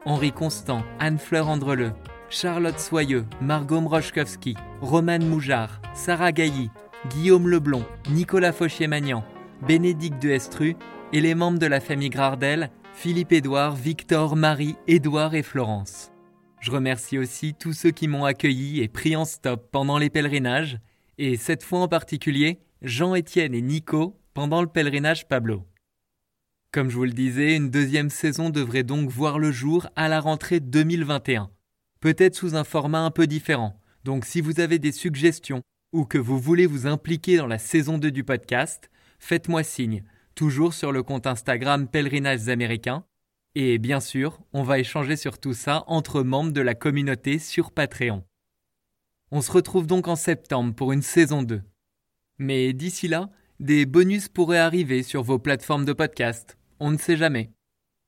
Henri 0.04 0.32
Constant, 0.32 0.82
Anne-Fleur 0.98 1.48
Andreleu, 1.48 1.92
Charlotte 2.30 2.80
Soyeux, 2.80 3.26
Margot 3.40 3.80
Mrochkowski, 3.80 4.56
Romane 4.80 5.26
Moujard, 5.26 5.82
Sarah 5.94 6.32
Gailly, 6.32 6.70
Guillaume 7.10 7.48
Leblond, 7.48 7.84
Nicolas 8.10 8.52
Fauchier-Magnan, 8.52 9.24
Bénédicte 9.66 10.22
de 10.22 10.30
Estru 10.30 10.76
et 11.12 11.20
les 11.20 11.34
membres 11.34 11.58
de 11.58 11.66
la 11.66 11.80
famille 11.80 12.10
Gradel, 12.10 12.70
Philippe 12.94 13.32
Édouard, 13.32 13.74
Victor, 13.74 14.36
Marie, 14.36 14.76
Édouard 14.86 15.34
et 15.34 15.42
Florence. 15.42 16.12
Je 16.60 16.70
remercie 16.70 17.18
aussi 17.18 17.54
tous 17.54 17.72
ceux 17.72 17.90
qui 17.90 18.06
m'ont 18.06 18.24
accueilli 18.24 18.80
et 18.82 18.88
pris 18.88 19.16
en 19.16 19.24
stop 19.24 19.68
pendant 19.72 19.98
les 19.98 20.10
pèlerinages, 20.10 20.78
et 21.18 21.36
cette 21.36 21.64
fois 21.64 21.80
en 21.80 21.88
particulier, 21.88 22.60
Jean-Étienne 22.82 23.54
et 23.54 23.62
Nico 23.62 24.16
pendant 24.32 24.60
le 24.60 24.68
pèlerinage 24.68 25.26
Pablo. 25.26 25.66
Comme 26.70 26.88
je 26.88 26.96
vous 26.96 27.04
le 27.04 27.10
disais, 27.10 27.56
une 27.56 27.70
deuxième 27.70 28.10
saison 28.10 28.48
devrait 28.48 28.84
donc 28.84 29.10
voir 29.10 29.40
le 29.40 29.50
jour 29.50 29.88
à 29.96 30.08
la 30.08 30.20
rentrée 30.20 30.60
2021. 30.60 31.50
Peut-être 31.98 32.36
sous 32.36 32.54
un 32.54 32.64
format 32.64 33.00
un 33.00 33.10
peu 33.10 33.26
différent. 33.26 33.76
Donc 34.04 34.24
si 34.24 34.40
vous 34.40 34.60
avez 34.60 34.78
des 34.78 34.92
suggestions 34.92 35.62
ou 35.92 36.04
que 36.04 36.18
vous 36.18 36.38
voulez 36.38 36.66
vous 36.66 36.86
impliquer 36.86 37.36
dans 37.36 37.46
la 37.46 37.58
saison 37.58 37.98
2 37.98 38.10
du 38.10 38.24
podcast, 38.24 38.90
faites-moi 39.18 39.62
signe, 39.62 40.04
toujours 40.34 40.74
sur 40.74 40.92
le 40.92 41.02
compte 41.02 41.26
Instagram 41.26 41.86
Pèlerinages 41.88 42.48
Américains. 42.48 43.04
Et 43.54 43.78
bien 43.78 44.00
sûr, 44.00 44.40
on 44.52 44.62
va 44.62 44.78
échanger 44.78 45.16
sur 45.16 45.38
tout 45.38 45.54
ça 45.54 45.84
entre 45.86 46.22
membres 46.22 46.52
de 46.52 46.60
la 46.60 46.74
communauté 46.74 47.38
sur 47.38 47.70
Patreon. 47.70 48.24
On 49.30 49.42
se 49.42 49.52
retrouve 49.52 49.86
donc 49.86 50.08
en 50.08 50.16
septembre 50.16 50.74
pour 50.74 50.92
une 50.92 51.02
saison 51.02 51.42
2. 51.42 51.62
Mais 52.38 52.72
d'ici 52.72 53.08
là, 53.08 53.30
des 53.60 53.86
bonus 53.86 54.28
pourraient 54.28 54.58
arriver 54.58 55.02
sur 55.02 55.22
vos 55.22 55.38
plateformes 55.38 55.84
de 55.84 55.92
podcast 55.92 56.56
on 56.82 56.90
ne 56.90 56.98
sait 56.98 57.16
jamais. 57.16 57.52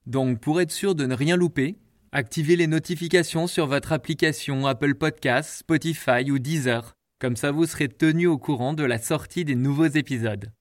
Donc 0.05 0.40
pour 0.40 0.61
être 0.61 0.73
sûr 0.73 0.97
de 0.97 1.07
ne 1.07 1.14
rien 1.14 1.37
louper, 1.37 1.79
activez 2.11 2.57
les 2.57 2.66
notifications 2.66 3.47
sur 3.47 3.68
votre 3.68 3.92
application 3.92 4.66
Apple 4.66 4.97
Podcasts, 4.97 5.61
Spotify 5.61 6.29
ou 6.29 6.40
Deezer. 6.40 6.93
Comme 7.18 7.37
ça 7.37 7.53
vous 7.53 7.66
serez 7.66 7.88
tenu 7.88 8.27
au 8.27 8.38
courant 8.38 8.72
de 8.72 8.85
la 8.85 8.98
sortie 8.98 9.44
des 9.44 9.55
nouveaux 9.55 9.87
épisodes. 9.87 10.53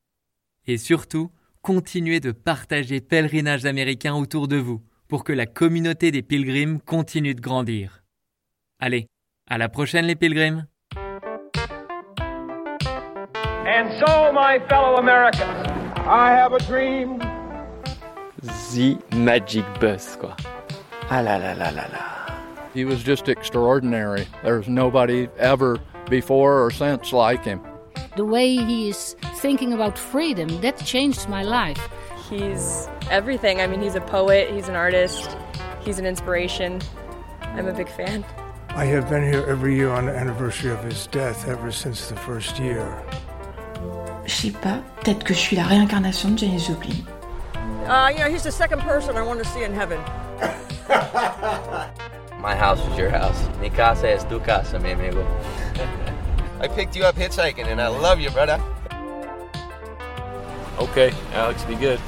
Et 0.68 0.78
surtout, 0.78 1.32
continuez 1.62 2.20
de 2.20 2.32
partager 2.32 3.02
Pèlerinage 3.02 3.66
américain 3.66 4.14
autour 4.14 4.48
de 4.48 4.58
vous 4.58 4.82
pour 5.08 5.24
que 5.24 5.34
la 5.34 5.46
communauté 5.46 6.12
des 6.12 6.22
pilgrims 6.22 6.80
continue 6.80 7.36
de 7.36 7.42
grandir. 7.42 8.04
Allez, 8.80 9.08
à 9.50 9.58
la 9.58 9.70
prochaine 9.70 10.06
les 10.06 10.16
pilgrims 10.16 10.66
And 13.66 13.92
so, 14.00 14.32
my 14.34 14.60
fellow 14.68 14.98
Americans, 14.98 15.68
I 16.06 16.32
have 16.32 16.54
a 16.54 16.60
dream 16.60 17.20
The 18.74 18.98
Magic 19.16 19.64
Bus, 19.80 20.18
quoi. 20.20 20.36
Ah 21.10 21.22
là 21.22 21.38
là 21.38 21.56
là 21.56 21.72
là 21.72 21.88
là. 21.92 22.26
He 22.76 22.84
was 22.86 22.98
just 22.98 23.30
extraordinary. 23.30 24.28
There's 24.44 24.68
nobody 24.68 25.30
ever 25.38 25.80
before 26.10 26.64
or 26.64 26.72
since 26.72 27.14
like 27.14 27.44
him. 27.44 27.62
The 28.16 28.26
way 28.26 28.56
he 28.56 28.90
is 28.90 29.16
thinking 29.36 29.74
about 29.74 29.98
freedom, 29.98 30.62
that 30.62 30.78
changed 30.86 31.28
my 31.30 31.44
life. 31.44 31.82
He's 32.30 32.88
everything. 33.10 33.60
I 33.62 33.68
mean, 33.68 33.82
he's 33.82 33.96
a 33.96 34.02
poet, 34.02 34.52
he's 34.54 34.68
an 34.68 34.76
artist, 34.76 35.36
he's 35.84 36.00
an 36.00 36.06
inspiration. 36.06 36.82
I'm 37.42 37.68
a 37.68 37.74
big 37.74 37.90
fan. 37.90 38.24
I 38.70 38.86
have 38.86 39.10
been 39.10 39.24
here 39.24 39.46
every 39.48 39.76
year 39.76 39.92
on 39.92 40.08
the 40.08 40.16
anniversary 40.16 40.72
of 40.72 40.84
his 40.84 41.08
death 41.08 41.48
ever 41.48 41.72
since 41.72 42.10
the 42.10 42.16
first 42.16 42.60
year. 42.60 43.04
Je 44.26 44.32
sais 44.32 44.52
pas, 44.52 44.82
peut-être 45.02 45.24
que 45.24 45.34
je 45.34 45.40
suis 45.40 45.58
la 45.58 45.66
réincarnation 45.66 46.32
de 46.32 46.38
Janis 46.38 46.66
Joplin. 46.66 47.06
Uh, 47.88 48.10
you 48.10 48.20
know, 48.20 48.30
he's 48.30 48.44
the 48.44 48.52
second 48.52 48.82
person 48.82 49.18
I 49.18 49.22
want 49.22 49.44
to 49.44 49.50
see 49.50 49.64
in 49.64 49.74
heaven. 49.74 50.00
My 52.44 52.56
house 52.58 52.86
is 52.86 52.98
your 52.98 53.10
house. 53.10 53.48
Mi 53.62 53.70
casa 53.70 54.10
es 54.10 54.26
tu 54.26 54.38
casa, 54.42 54.78
mi 54.78 54.92
amigo. 54.92 55.26
I 56.60 56.68
picked 56.68 56.94
you 56.94 57.06
up 57.06 57.16
hitchhiking 57.16 57.68
and 57.68 57.80
I 57.80 57.88
love 57.88 58.20
you, 58.20 58.30
brother. 58.32 58.62
Okay, 60.78 61.14
Alex, 61.32 61.64
be 61.64 61.76
good. 61.76 62.02